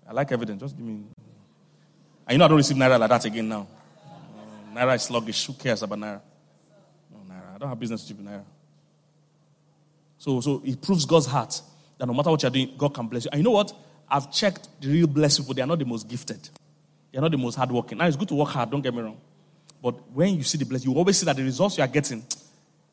[0.09, 0.61] I like evidence.
[0.61, 1.05] Just give me.
[2.27, 3.67] And you know, I don't receive naira like that again now.
[4.05, 5.47] Uh, naira is sluggish.
[5.47, 6.21] Who cares about naira?
[7.13, 7.55] No, naira.
[7.55, 8.43] I don't have business with naira.
[10.19, 11.61] So, so it proves God's heart
[11.97, 13.31] that no matter what you're doing, God can bless you.
[13.33, 13.73] And you know what?
[14.11, 15.55] I've checked the real blessed people.
[15.55, 16.49] They are not the most gifted.
[17.13, 17.99] They are not the most hardworking.
[17.99, 18.71] Now it's good to work hard.
[18.71, 19.19] Don't get me wrong.
[19.81, 22.25] But when you see the blessing, you always see that the results you are getting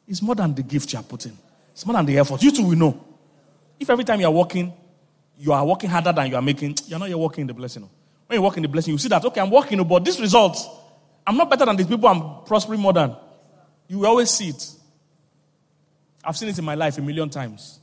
[0.08, 1.38] is more than the gift you are putting.
[1.76, 2.42] It's more than the effort.
[2.42, 3.06] You too will know.
[3.78, 4.72] If every time you are working,
[5.38, 7.90] you are working harder than you are making, you're not yet working in the blessing.
[8.28, 10.58] When you work in the blessing, you see that, okay, I'm working, but this result,
[11.28, 13.14] I'm not better than these people I'm prospering more than.
[13.90, 14.72] You will always see it.
[16.24, 17.82] I've seen it in my life a million times.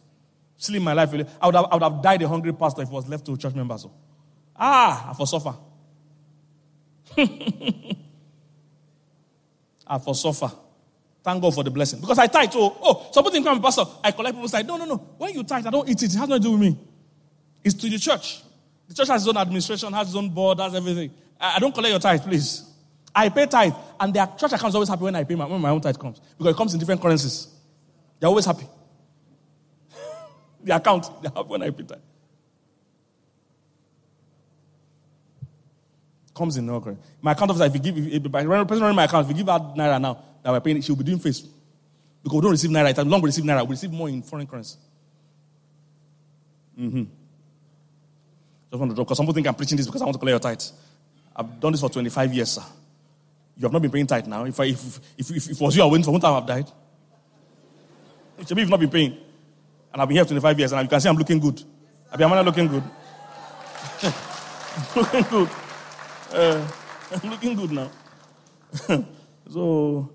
[0.56, 2.88] Still in my life, I would have, I would have died a hungry pastor if
[2.88, 3.86] it was left to church members.
[4.56, 5.54] Ah, I for suffer.
[9.86, 10.50] I for suffer.
[11.22, 12.00] Thank God for the blessing.
[12.00, 12.50] Because I tithe.
[12.54, 13.84] Oh, oh, somebody come, pastor.
[14.02, 14.66] I collect people's tithe.
[14.66, 14.96] No, no, no.
[15.18, 16.12] When you tithe, I don't eat it.
[16.12, 16.78] It has nothing to do with me.
[17.62, 18.42] It's to the church.
[18.88, 21.12] The church has its own administration, has its own board, has everything.
[21.40, 22.68] I, I don't collect your tithe, please.
[23.14, 25.60] I pay tithe, and their church account is always happy when I pay my, when
[25.60, 27.46] my own tithe comes because it comes in different currencies.
[28.18, 28.66] They're always happy.
[30.64, 31.98] the account, they have when I pay tithe.
[36.34, 36.96] Comes in no.
[37.20, 39.48] My account officer, if you give, if, if, if, running my account, if you give
[39.50, 41.40] out naira now that we're paying, she'll be doing face
[42.22, 42.90] because we don't receive naira.
[42.90, 44.78] It's long we receive naira, we receive more in foreign currency.
[46.78, 47.04] Mm-hmm.
[48.70, 50.18] Just want to drop because some people think I'm preaching this because I want to
[50.18, 50.62] collect your tithe.
[51.34, 52.62] I've done this for 25 years, sir.
[53.56, 54.44] You have not been paying tithe now.
[54.44, 56.70] If, I, if, if, if, if it was you, I for one time I've died.
[58.38, 59.18] Maybe you've not been paying.
[59.92, 61.62] And I've been here 25 years, and you can see I'm looking good.
[62.10, 62.82] I've been looking good.
[64.96, 65.50] looking good.
[66.32, 66.66] Uh,
[67.22, 67.90] I'm looking good now.
[69.50, 70.10] so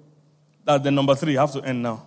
[0.68, 1.38] that's the number three.
[1.38, 2.06] I have to end now.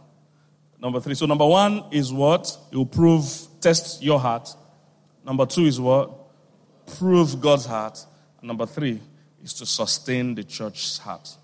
[0.81, 1.15] Number three.
[1.15, 2.57] So number one is what?
[2.71, 3.25] you'll prove,
[3.61, 4.55] test your heart.
[5.25, 6.21] Number two is what?
[6.99, 8.05] prove God's heart.
[8.43, 9.01] Number three
[9.43, 11.37] is to sustain the church's heart.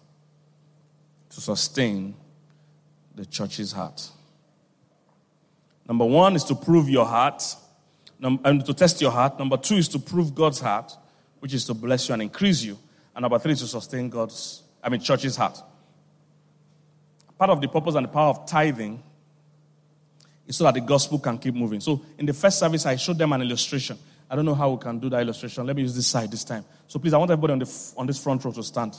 [1.31, 2.15] To sustain
[3.15, 4.11] the church's heart.
[5.89, 7.43] Number one is to prove your heart,
[8.21, 9.39] and to test your heart.
[9.39, 10.93] Number two is to prove God's heart,
[11.39, 12.79] which is to bless you and increase you.
[13.15, 15.63] And number three is to sustain God's, I mean, church's heart.
[17.39, 19.03] Part of the purpose and the power of tithing
[20.47, 21.81] is so that the gospel can keep moving.
[21.81, 23.99] So in the first service, I showed them an illustration.
[24.29, 25.67] I don't know how we can do that illustration.
[25.67, 26.65] Let me use this side this time.
[26.89, 28.97] So please, I want everybody on, the, on this front row to stand.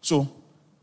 [0.00, 0.28] So,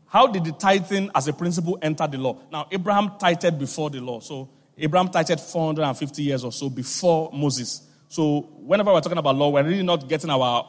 [0.06, 2.38] how did the tithing as a principle enter the law?
[2.50, 4.20] Now, Abraham tithed before the law.
[4.20, 7.82] So, Abraham tithed 450 years or so before Moses.
[8.08, 10.68] So, whenever we're talking about law, we're really not getting our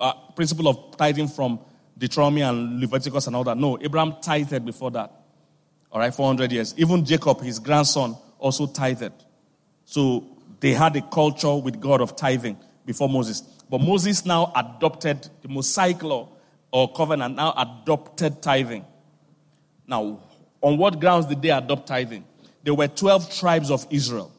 [0.00, 1.60] uh, principle of tithing from
[1.96, 3.56] Deuteronomy and Leviticus and all that.
[3.56, 5.12] No, Abraham tithed before that.
[5.92, 6.74] All right, 400 years.
[6.76, 9.12] Even Jacob, his grandson, also tithed.
[9.84, 10.24] So,
[10.60, 13.42] they had a culture with God of tithing before Moses.
[13.68, 16.28] But Moses now adopted the Mosaic law
[16.72, 18.84] or covenant, now adopted tithing.
[19.86, 20.20] Now,
[20.60, 22.24] on what grounds did they adopt tithing?
[22.62, 24.32] There were 12 tribes of Israel.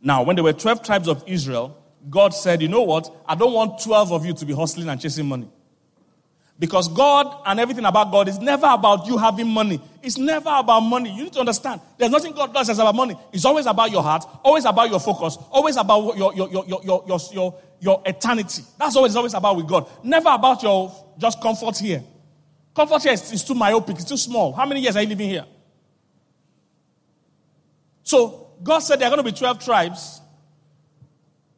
[0.00, 3.08] Now, when there were 12 tribes of Israel, God said, You know what?
[3.26, 5.48] I don't want 12 of you to be hustling and chasing money.
[6.58, 9.78] Because God and everything about God is never about you having money.
[10.02, 11.14] It's never about money.
[11.14, 11.82] You need to understand.
[11.98, 13.14] There's nothing God does that's about money.
[13.30, 16.82] It's always about your heart, always about your focus, always about your, your, your, your,
[17.06, 18.62] your, your, your eternity.
[18.78, 19.86] That's always always about with God.
[20.02, 22.02] Never about your just comfort here.
[22.74, 24.54] Comfort here is, is too myopic, it's too small.
[24.54, 25.44] How many years are you living here?
[28.02, 30.22] So God said there are going to be 12 tribes.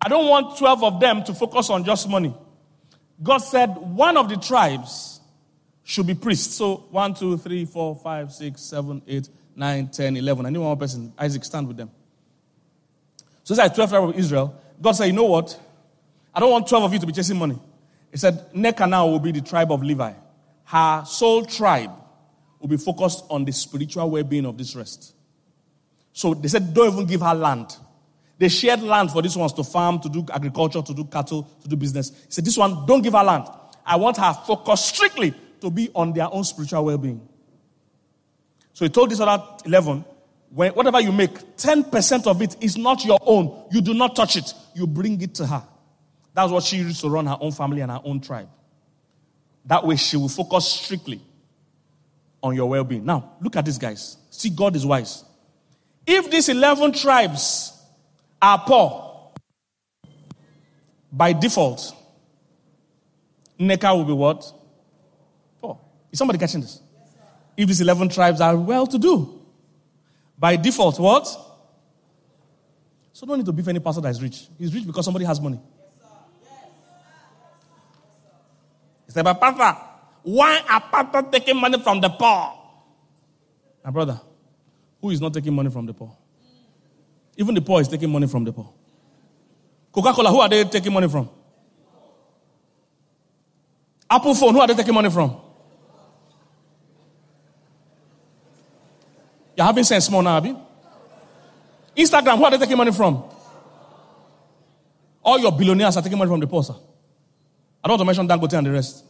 [0.00, 2.34] I don't want 12 of them to focus on just money.
[3.22, 5.20] God said one of the tribes
[5.84, 6.54] should be priests.
[6.54, 10.46] So one, two, three, four, five, six, seven, eight, nine, ten, eleven.
[10.46, 11.12] I need one more person.
[11.18, 11.90] Isaac, stand with them.
[13.42, 14.60] So it's like 12 tribes of Israel.
[14.80, 15.58] God said, you know what?
[16.34, 17.58] I don't want 12 of you to be chasing money.
[18.12, 20.12] He said, Neka now will be the tribe of Levi.
[20.64, 21.90] Her sole tribe
[22.60, 25.14] will be focused on the spiritual well being of this rest.
[26.12, 27.76] So they said, don't even give her land.
[28.38, 31.68] They shared land for these ones to farm, to do agriculture, to do cattle, to
[31.68, 32.10] do business.
[32.10, 33.44] He said, This one, don't give her land.
[33.84, 37.26] I want her focus strictly to be on their own spiritual well being.
[38.74, 40.04] So he told this other 11,
[40.50, 43.66] when, whatever you make, 10% of it is not your own.
[43.72, 44.54] You do not touch it.
[44.74, 45.66] You bring it to her.
[46.32, 48.48] That's what she used to run her own family and her own tribe.
[49.64, 51.20] That way she will focus strictly
[52.40, 53.04] on your well being.
[53.04, 54.16] Now, look at this, guys.
[54.30, 55.24] See, God is wise.
[56.06, 57.77] If these 11 tribes
[58.40, 59.32] are poor,
[61.12, 61.94] by default,
[63.58, 64.52] Neka will be what?
[65.60, 65.78] Poor.
[66.12, 66.80] Is somebody catching this?
[67.56, 69.42] If these 11 tribes are well to do,
[70.38, 71.26] by default, what?
[73.12, 74.46] So don't need to beef any pastor that is rich.
[74.58, 75.58] He's rich because somebody has money.
[79.06, 79.76] He said, but pastor,
[80.22, 82.52] why are pastor taking money from the poor?
[83.84, 84.20] My brother,
[85.00, 86.16] who is not taking money from the poor?
[87.38, 88.68] Even the poor is taking money from the poor.
[89.92, 91.30] Coca Cola, who are they taking money from?
[94.10, 95.40] Apple phone, who are they taking money from?
[99.56, 100.56] You're having sense more now, Abby?
[101.96, 103.22] Instagram, who are they taking money from?
[105.22, 106.74] All your billionaires are taking money from the poor, sir.
[107.84, 109.04] I don't want to mention Dangote and the rest.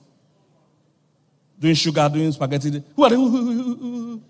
[1.58, 2.82] Doing sugar, doing spaghetti.
[2.94, 3.16] Who are they?
[3.16, 3.42] Who, who,
[3.74, 4.22] who,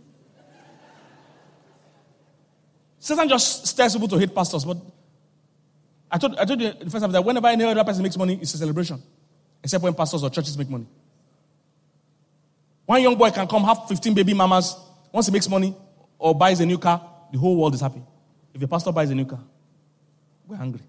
[2.99, 4.76] Satan just stirs people to hate pastors, but
[6.11, 8.38] I told, I told you the first time that whenever any other person makes money,
[8.40, 9.03] it's a celebration.
[9.62, 10.86] Except when pastors or churches make money.
[12.86, 14.74] One young boy can come have 15 baby mamas.
[15.12, 15.76] Once he makes money
[16.18, 18.03] or buys a new car, the whole world is happy.
[18.55, 19.40] If a pastor buys a new car,
[20.46, 20.80] we're angry.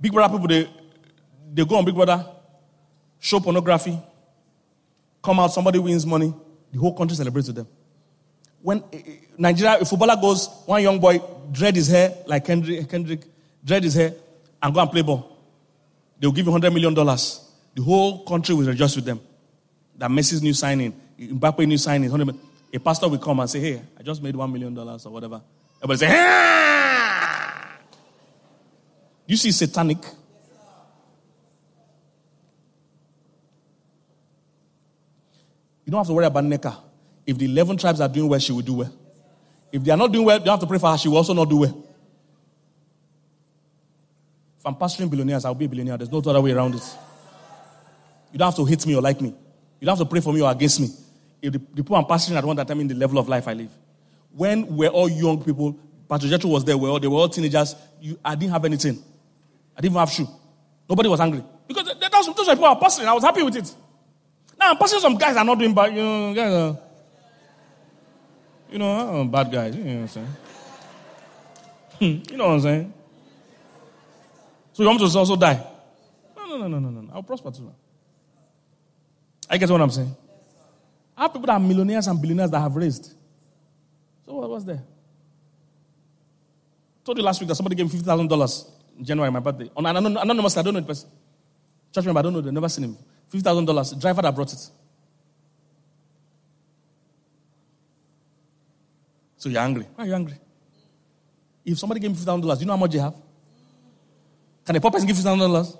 [0.00, 0.68] Big brother people, they,
[1.52, 2.26] they go on Big Brother,
[3.20, 3.96] show pornography,
[5.22, 6.34] come out, somebody wins money,
[6.72, 7.68] the whole country celebrates with them
[8.62, 12.88] when eh, eh, Nigeria, a footballer goes, one young boy dread his hair like Kendrick,
[12.88, 13.20] Kendrick
[13.64, 14.14] dread his hair
[14.62, 15.36] and go and play ball.
[16.18, 16.94] They'll give you $100 million.
[16.94, 19.20] The whole country will rejoice with them.
[19.98, 22.48] That Messi's new signing, Mbappe new signing, 100 million.
[22.72, 25.42] A pastor will come and say, hey, I just made $1 million or whatever.
[25.82, 27.68] Everybody say, ah!
[29.26, 29.98] You see satanic?
[35.84, 36.91] You don't have to worry about Neka.
[37.26, 38.92] If the 11 tribes are doing well, she will do well.
[39.70, 40.98] If they are not doing well, you have to pray for her.
[40.98, 41.84] She will also not do well.
[44.58, 45.96] If I'm pastoring billionaires, I'll be a billionaire.
[45.96, 46.96] There's no other way around it.
[48.32, 49.34] You don't have to hate me or like me.
[49.80, 50.88] You don't have to pray for me or against me.
[51.40, 53.48] If the, the people I'm pastoring are the one that determine the level of life
[53.48, 53.70] I live.
[54.30, 55.76] When we're all young people,
[56.08, 56.76] Pastor Jethro was there.
[56.78, 57.74] We all, they were all teenagers.
[58.00, 59.02] You, I didn't have anything.
[59.76, 60.28] I didn't even have shoe.
[60.88, 61.42] Nobody was angry.
[61.66, 63.06] Because those, those people were passing.
[63.06, 63.74] I was happy with it.
[64.58, 65.94] Now I'm passing some guys are not doing bad.
[65.94, 66.78] You know,
[68.72, 69.76] you know, I'm bad guys.
[69.76, 70.36] You know what I'm saying?
[71.98, 72.94] Hmm, you know what I'm saying?
[74.72, 75.64] So you want me to also die?
[76.36, 77.12] No, no, no, no, no, no.
[77.12, 77.72] I'll prosper too.
[79.48, 80.14] I get what I'm saying.
[81.16, 83.12] I have people that are millionaires and billionaires that have raised.
[84.24, 84.82] So what was there?
[84.82, 89.40] I told you last week that somebody gave me fifty thousand dollars in January, my
[89.40, 89.70] birthday.
[89.76, 91.10] On an anonymous, I don't know the person.
[91.94, 92.40] Church member, I don't know.
[92.40, 92.96] They've never seen him.
[93.28, 93.92] Fifty thousand dollars.
[93.92, 94.70] Driver that brought it.
[99.42, 99.84] So you're angry.
[99.96, 100.34] Why are you angry?
[101.64, 103.14] If somebody gave me fifty thousand dollars, do you know how much they have?
[104.64, 105.76] Can a poor person give fifty thousand dollars?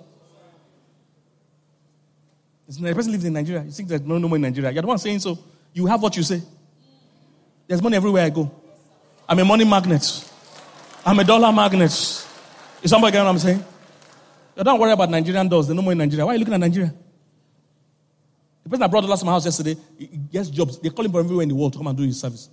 [2.67, 3.63] The person lives in Nigeria.
[3.63, 4.69] You think there's no, no money in Nigeria.
[4.69, 5.39] You're the one saying so.
[5.71, 6.41] You have what you say.
[7.65, 8.51] There's money everywhere I go.
[9.29, 10.29] I'm a money magnet.
[11.05, 11.91] I'm a dollar magnet.
[11.91, 12.25] Is
[12.87, 13.63] somebody getting what I'm saying?
[14.57, 15.67] You don't worry about Nigerian dollars.
[15.67, 16.25] There's no money in Nigeria.
[16.25, 16.93] Why are you looking at Nigeria?
[18.63, 20.79] The person that brought dollars to my house yesterday, he gets jobs.
[20.79, 22.49] They call him from everywhere in the world to come and do his service.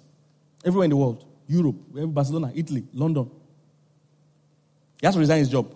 [0.64, 1.24] Everywhere in the world.
[1.46, 1.76] Europe,
[2.14, 3.28] Barcelona, Italy, London.
[5.00, 5.70] He has to resign his job.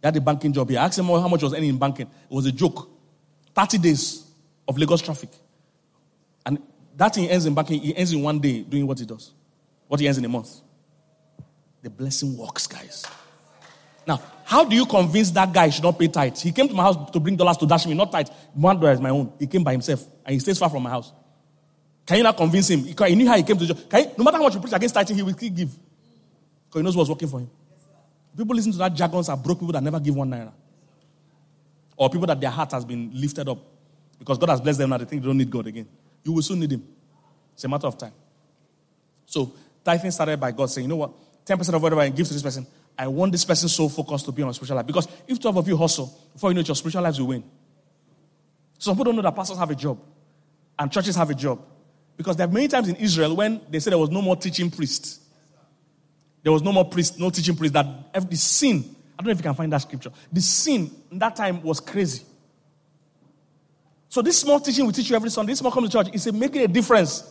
[0.00, 0.70] He had a banking job.
[0.70, 2.06] I asked him how much was earning in banking.
[2.06, 2.88] It was a joke.
[3.54, 4.24] 30 days
[4.66, 5.30] of Lagos traffic.
[6.46, 6.58] And
[6.96, 9.32] that thing ends in banking, he ends in one day doing what he does.
[9.88, 10.60] What he ends in a month.
[11.82, 13.04] The blessing works, guys.
[14.06, 16.36] Now, how do you convince that guy should not pay tithe?
[16.38, 18.28] He came to my house to bring dollars to dash me, not tithe.
[18.54, 19.32] One dollar is my own.
[19.38, 21.12] He came by himself and he stays far from my house.
[22.06, 22.84] Can you not convince him?
[22.84, 23.78] He knew how he came to church.
[23.92, 25.70] You, no matter how much you preach against tithing, he will still give.
[26.68, 27.50] Because he knows what's working for him.
[28.36, 30.52] People listen to that jargons are broke people that never give one naira.
[31.96, 33.58] Or people that their heart has been lifted up
[34.18, 35.86] because God has blessed them now they think they don't need God again.
[36.24, 36.84] You will soon need Him.
[37.54, 38.12] It's a matter of time.
[39.26, 39.52] So,
[39.84, 41.12] tithing started by God saying, you know what?
[41.44, 44.32] 10% of whatever I give to this person, I want this person so focused to
[44.32, 44.86] be on a spiritual life.
[44.86, 47.42] Because if 12 of you hustle, before you know it, your spiritual lives will win.
[48.78, 49.98] Some people don't know that pastors have a job
[50.78, 51.60] and churches have a job.
[52.22, 54.70] Because there are many times in Israel when they said there was no more teaching
[54.70, 55.18] priests.
[56.44, 57.74] There was no more priest, no teaching priest.
[57.74, 60.12] That every sin, I don't know if you can find that scripture.
[60.32, 62.22] The sin in that time was crazy.
[64.08, 66.32] So this small teaching we teach you every Sunday, this small come to church, is
[66.32, 67.28] making a difference.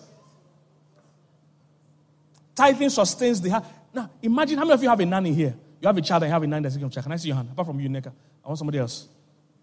[2.53, 3.63] Tithing sustains the heart.
[3.93, 5.55] Now, imagine how many of you have a nanny here?
[5.79, 7.03] You have a child and you have a nanny that's to check.
[7.03, 7.49] Can I see your hand?
[7.53, 8.11] Apart from you, Neka.
[8.43, 9.07] I want somebody else.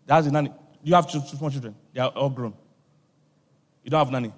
[0.07, 0.51] That has a nanny.
[0.83, 1.75] You have two small children.
[1.93, 2.55] They are all grown.
[3.85, 4.33] You don't have nanny.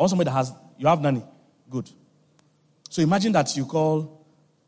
[0.00, 1.22] I want somebody that has, you have nanny.
[1.68, 1.90] Good.
[2.88, 4.24] So imagine that you call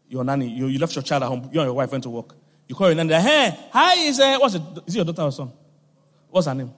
[0.06, 2.10] your nanny, you, you left your child at home, you and your wife went to
[2.10, 2.34] work.
[2.68, 5.32] You call your nanny, hey, hi, is, uh, what's it, is it your daughter or
[5.32, 5.50] son?
[6.28, 6.70] What's her name?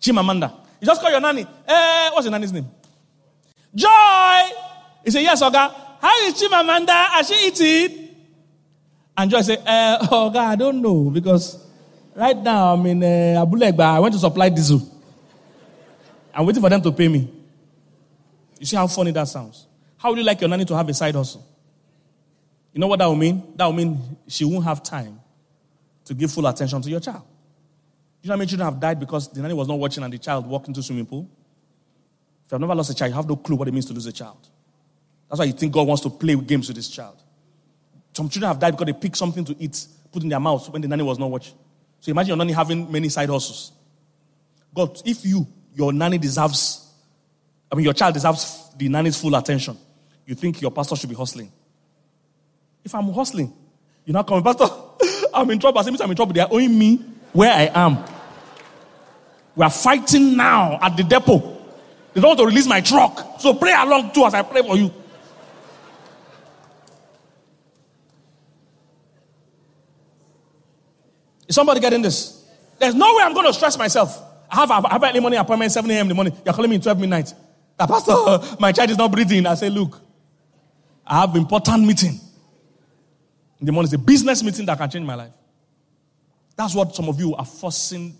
[0.00, 0.52] Chimamanda.
[0.80, 2.66] You just call your nanny, eh, what's your nanny's name?
[3.72, 4.42] Joy!
[5.04, 5.72] He said, yes, Oga.
[6.00, 6.88] How is Chimamanda?
[6.88, 8.08] Has she eaten?
[9.16, 11.64] And Joy said, eh, Oga, I don't know because
[12.16, 13.84] right now I'm in uh, Abule Egba.
[13.84, 14.82] I went to supply diesel.
[16.34, 17.42] I'm waiting for them to pay me.
[18.58, 19.66] You see how funny that sounds?
[19.96, 21.46] How would you like your nanny to have a side hustle?
[22.72, 23.54] You know what that will mean?
[23.56, 25.20] That will mean she won't have time
[26.04, 27.22] to give full attention to your child.
[28.22, 30.18] You know how many children have died because the nanny was not watching and the
[30.18, 31.28] child walked into swimming pool?
[32.46, 33.92] If you have never lost a child, you have no clue what it means to
[33.92, 34.48] lose a child.
[35.28, 37.22] That's why you think God wants to play games with this child.
[38.12, 40.82] Some children have died because they picked something to eat, put in their mouth when
[40.82, 41.54] the nanny was not watching.
[42.00, 43.72] So imagine your nanny having many side hustles.
[44.74, 46.83] God, if you, your nanny deserves,
[47.74, 49.76] I mean, your child deserves the nanny's full attention,
[50.24, 51.50] you think your pastor should be hustling.
[52.84, 53.52] If I'm hustling,
[54.04, 54.66] you're not coming, Pastor.
[55.34, 55.80] I'm in trouble.
[55.80, 56.32] I say, I'm in trouble.
[56.32, 56.98] They are owing me
[57.32, 57.98] where I am.
[59.56, 61.40] We are fighting now at the depot.
[62.12, 63.40] They don't want to release my truck.
[63.40, 64.92] So pray along too as I pray for you.
[71.48, 72.46] Is somebody getting this?
[72.78, 74.22] There's no way I'm going to stress myself.
[74.48, 76.02] I have, I have early morning appointment, 7 a.m.
[76.02, 76.36] in the morning.
[76.44, 77.34] You're calling me in 12 midnight.
[77.76, 79.46] The pastor, my child is not breathing.
[79.46, 80.00] I say, look,
[81.06, 82.20] I have important meeting
[83.60, 83.86] in the morning.
[83.86, 85.32] It's a business meeting that can change my life.
[86.56, 88.16] That's what some of you are forcing.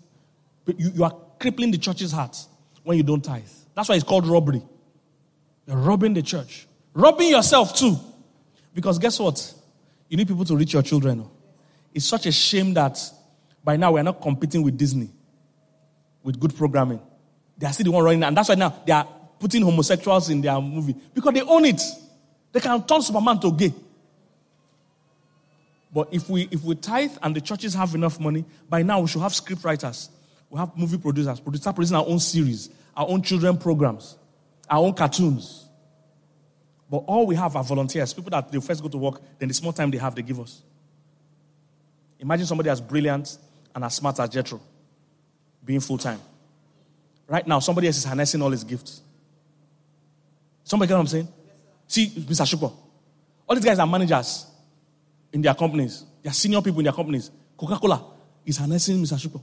[0.65, 2.37] You, you are crippling the church's heart
[2.83, 3.43] when you don't tithe.
[3.73, 4.61] That's why it's called robbery.
[5.67, 6.67] You're robbing the church.
[6.93, 7.97] Robbing yourself too.
[8.73, 9.53] Because guess what?
[10.09, 11.25] You need people to reach your children.
[11.93, 12.99] It's such a shame that
[13.63, 15.09] by now we're not competing with Disney
[16.23, 16.99] with good programming.
[17.57, 19.07] They are still the one running, and that's why now they are
[19.39, 21.81] putting homosexuals in their movie because they own it.
[22.51, 23.73] They can turn Superman to gay.
[25.93, 29.07] But if we if we tithe and the churches have enough money, by now we
[29.07, 30.09] should have script writers,
[30.49, 34.17] we have movie producers, start producing our own series, our own children programs,
[34.69, 35.65] our own cartoons.
[36.89, 39.53] But all we have are volunteers, people that they first go to work, then the
[39.53, 40.61] small time they have, they give us.
[42.19, 43.37] Imagine somebody as brilliant
[43.73, 44.61] and as smart as Jethro
[45.63, 46.19] being full time.
[47.27, 49.01] Right now, somebody else is harnessing all his gifts.
[50.65, 51.27] Somebody get what I'm saying?
[51.87, 52.43] See, Mr.
[52.43, 52.73] Shupo,
[53.47, 54.47] all these guys are managers
[55.31, 56.03] in their companies.
[56.23, 57.29] They are senior people in their companies.
[57.55, 58.03] Coca Cola
[58.43, 59.15] is harnessing Mr.
[59.15, 59.41] Shupo,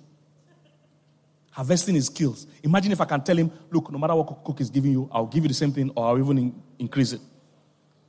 [1.52, 2.48] harvesting his skills.
[2.64, 5.26] Imagine if I can tell him, look, no matter what Coke is giving you, I'll
[5.26, 7.20] give you the same thing or I'll even in- increase it.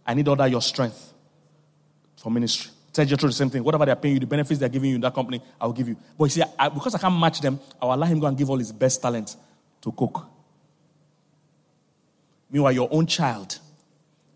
[0.05, 1.13] I need all that your strength
[2.17, 2.71] for ministry.
[2.91, 3.63] Tell Jethro the same thing.
[3.63, 5.97] Whatever they're paying you, the benefits they're giving you in that company, I'll give you.
[6.17, 8.49] But you see, I, because I can't match them, I'll allow him go and give
[8.49, 9.35] all his best talent
[9.81, 10.32] to Coke.
[12.53, 13.57] Meanwhile, your own child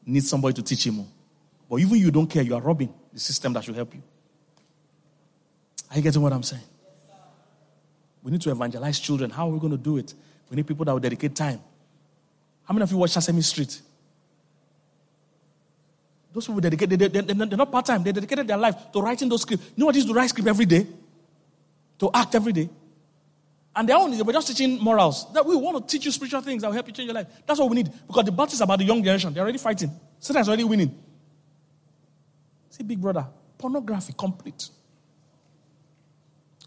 [0.03, 1.05] needs somebody to teach him.
[1.69, 4.01] But even you don't care, you are robbing the system that should help you.
[5.91, 6.63] Are you getting what I'm saying?
[8.23, 9.29] We need to evangelize children.
[9.29, 10.15] How are we going to do it?
[10.49, 11.61] We need people that will dedicate time.
[12.63, 13.79] How many of you watch Sesame Street?
[16.33, 18.01] Those people dedicate, they, they, they're not part time.
[18.01, 19.63] They dedicated their life to writing those scripts.
[19.75, 20.87] You know what is to write script every day?
[21.99, 22.69] To act every day.
[23.77, 25.31] And they're only, they were just teaching morals.
[25.33, 27.27] That we want to teach you spiritual things that will help you change your life.
[27.45, 27.91] That's what we need.
[28.07, 29.31] Because the battle is about the young generation.
[29.31, 29.91] They're already fighting.
[30.19, 30.97] Satan is already winning.
[32.71, 34.69] See, big brother, pornography, complete.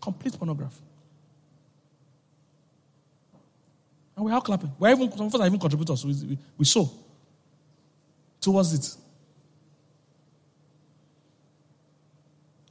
[0.00, 0.82] Complete pornography.
[4.14, 4.70] And we're all clapping.
[4.78, 6.06] We're even, some of us are even contributors.
[6.06, 6.64] We, we, we
[8.40, 8.96] towards it.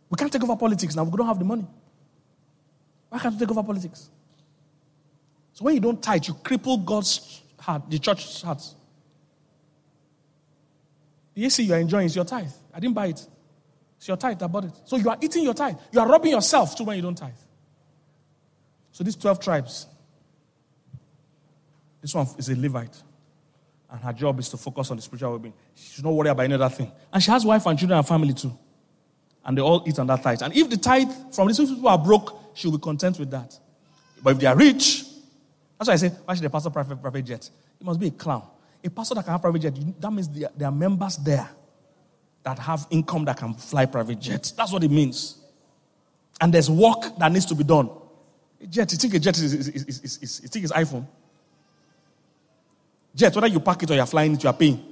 [0.09, 1.03] We can't take over politics now.
[1.03, 1.67] We don't have the money.
[3.09, 4.09] Why can't we take over politics?
[5.59, 8.63] So when you don't tithe, you cripple God's heart, the church's heart.
[11.33, 12.47] The AC you are enjoying is your tithe.
[12.73, 13.27] I didn't buy it.
[13.97, 14.71] It's your tithe that bought it.
[14.85, 15.75] So you are eating your tithe.
[15.91, 17.33] You are robbing yourself too when you don't tithe.
[18.93, 19.87] So these 12 tribes,
[21.99, 23.03] this one is a Levite.
[23.91, 25.53] And her job is to focus on the spiritual well being.
[25.75, 26.89] She should not worry about any other thing.
[27.11, 28.57] And she has wife and children and family too.
[29.43, 30.41] And they all eat on that tithe.
[30.41, 33.59] And if the tithe from these people are broke, she'll be content with that.
[34.23, 35.03] But if they are rich,
[35.79, 37.49] that's why I say, why should the pastor private private jet?
[37.79, 38.43] It must be a clown.
[38.83, 41.49] A pastor that can have private jet, that means there are members there
[42.43, 44.51] that have income that can fly private jets.
[44.51, 45.37] That's what it means.
[46.41, 47.89] And there's work that needs to be done.
[48.61, 51.05] A jet, you think a jet is, is, is, is, is, you think it's iPhone?
[53.15, 54.83] Jet, whether you park it or you're flying it, you are paying.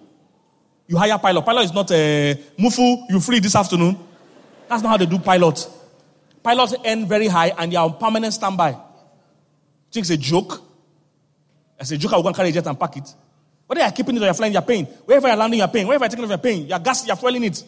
[0.88, 1.46] You hire pilot.
[1.46, 3.98] Pilot is not a mufu, you free this afternoon.
[4.70, 5.70] That's not how they do pilot.
[6.44, 8.72] Pilots earn very high and they are on permanent standby.
[9.92, 10.67] Think it's a joke?
[11.80, 13.14] As a joker, I go and carry a jet and pack it.
[13.68, 14.86] Whether you're keeping it or you're flying, you're paying.
[14.86, 15.88] Wherever you're landing, you're paying.
[15.88, 16.68] Wherever you're taking off, you're paying.
[16.68, 17.64] Your gas, you're fueling it.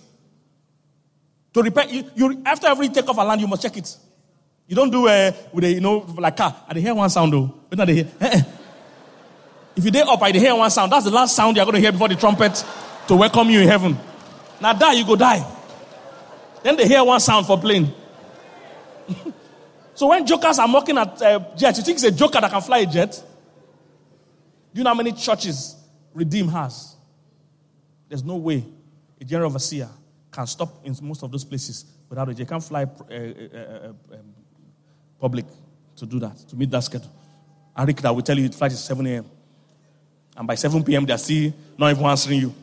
[1.53, 3.97] To repair, you, you, after every takeoff and land, you must check it.
[4.67, 6.55] You don't do uh, with a, you know, like car.
[6.67, 7.53] I hear one sound though.
[7.69, 8.07] But not hear.
[9.75, 10.91] if you day up, I hear one sound.
[10.91, 12.63] That's the last sound you're going to hear before the trumpet
[13.07, 13.97] to welcome you in heaven.
[14.61, 15.43] Now die, you go die.
[16.61, 17.91] Then they hear one sound for plane.
[19.95, 22.61] so when jokers are mocking at uh, jet, you think it's a joker that can
[22.61, 23.23] fly a jet?
[24.73, 25.75] Do you know how many churches
[26.13, 26.95] Redeem has?
[28.07, 28.63] There's no way
[29.19, 29.89] a general overseer
[30.31, 32.47] can stop in most of those places without a jet.
[32.47, 34.33] can't fly uh, uh, uh, um,
[35.19, 35.45] public
[35.95, 37.11] to do that, to meet that schedule.
[37.77, 39.25] Arik that will tell you the flight is 7 a.m.
[40.37, 42.55] And by 7 p.m., they're still not even answering you.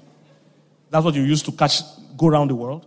[0.91, 1.83] That's what you use to catch,
[2.17, 2.87] go around the world.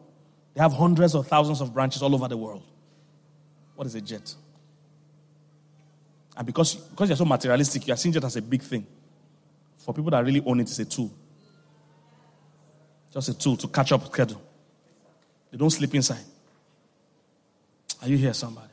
[0.53, 2.63] They have hundreds of thousands of branches all over the world.
[3.75, 4.33] What is a jet?
[6.35, 8.85] And because, because you're so materialistic, you're seeing jet as a big thing.
[9.79, 11.11] For people that really own it, it's a tool.
[13.11, 14.41] Just a tool to catch up schedule.
[15.51, 16.23] They don't sleep inside.
[18.01, 18.67] Are you here, somebody?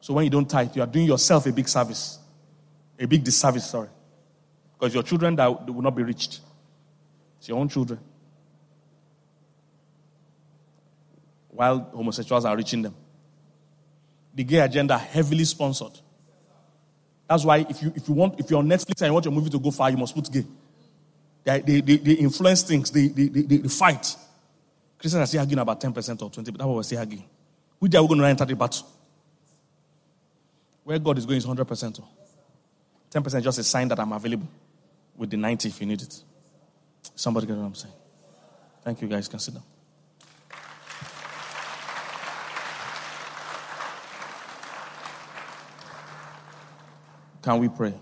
[0.00, 2.18] So when you don't tithe, you are doing yourself a big service.
[2.98, 3.88] A big disservice, sorry.
[4.72, 6.40] Because your children that will not be reached.
[7.38, 8.00] It's your own children.
[11.50, 12.94] While homosexuals are reaching them.
[14.34, 15.98] The gay agenda heavily sponsored.
[17.28, 19.34] That's why if you if you want if you're on Netflix and you want your
[19.34, 20.44] movie to go far, you must put gay.
[21.44, 24.16] They, they, they, they influence things, they, they, they, they, fight.
[24.98, 27.24] Christians are still arguing about 10% or 20%, but that's what we're still arguing.
[27.78, 28.86] Which day are we going to enter the battle?
[30.84, 32.02] Where God is going is 100%.
[33.10, 34.48] 10% is just a sign that I'm available
[35.16, 36.22] with the 90 if you need it.
[37.14, 37.94] Somebody get what I'm saying?
[38.84, 39.28] Thank you, guys.
[39.28, 39.60] Consider.
[47.48, 47.94] Can we pray?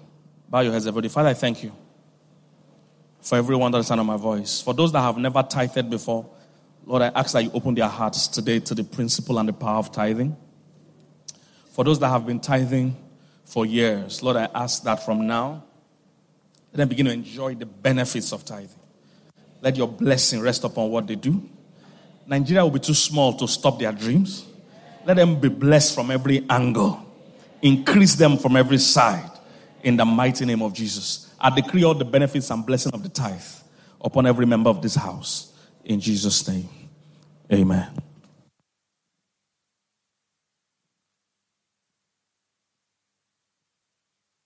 [0.48, 1.06] Bow your heads, everybody.
[1.06, 1.70] Father, I thank you
[3.20, 4.60] for everyone that is under my voice.
[4.60, 6.28] For those that have never tithed before,
[6.84, 9.78] Lord, I ask that you open their hearts today to the principle and the power
[9.78, 10.36] of tithing.
[11.70, 12.96] For those that have been tithing
[13.44, 15.62] for years, Lord, I ask that from now,
[16.72, 18.80] Let them begin to enjoy the benefits of tithing.
[19.60, 21.48] Let your blessing rest upon what they do.
[22.26, 24.44] Nigeria will be too small to stop their dreams.
[25.04, 27.00] Let them be blessed from every angle.
[27.62, 29.30] Increase them from every side
[29.86, 31.32] in the mighty name of Jesus.
[31.40, 33.40] I decree all the benefits and blessing of the tithe
[34.00, 35.52] upon every member of this house
[35.84, 36.68] in Jesus' name.
[37.52, 38.05] Amen.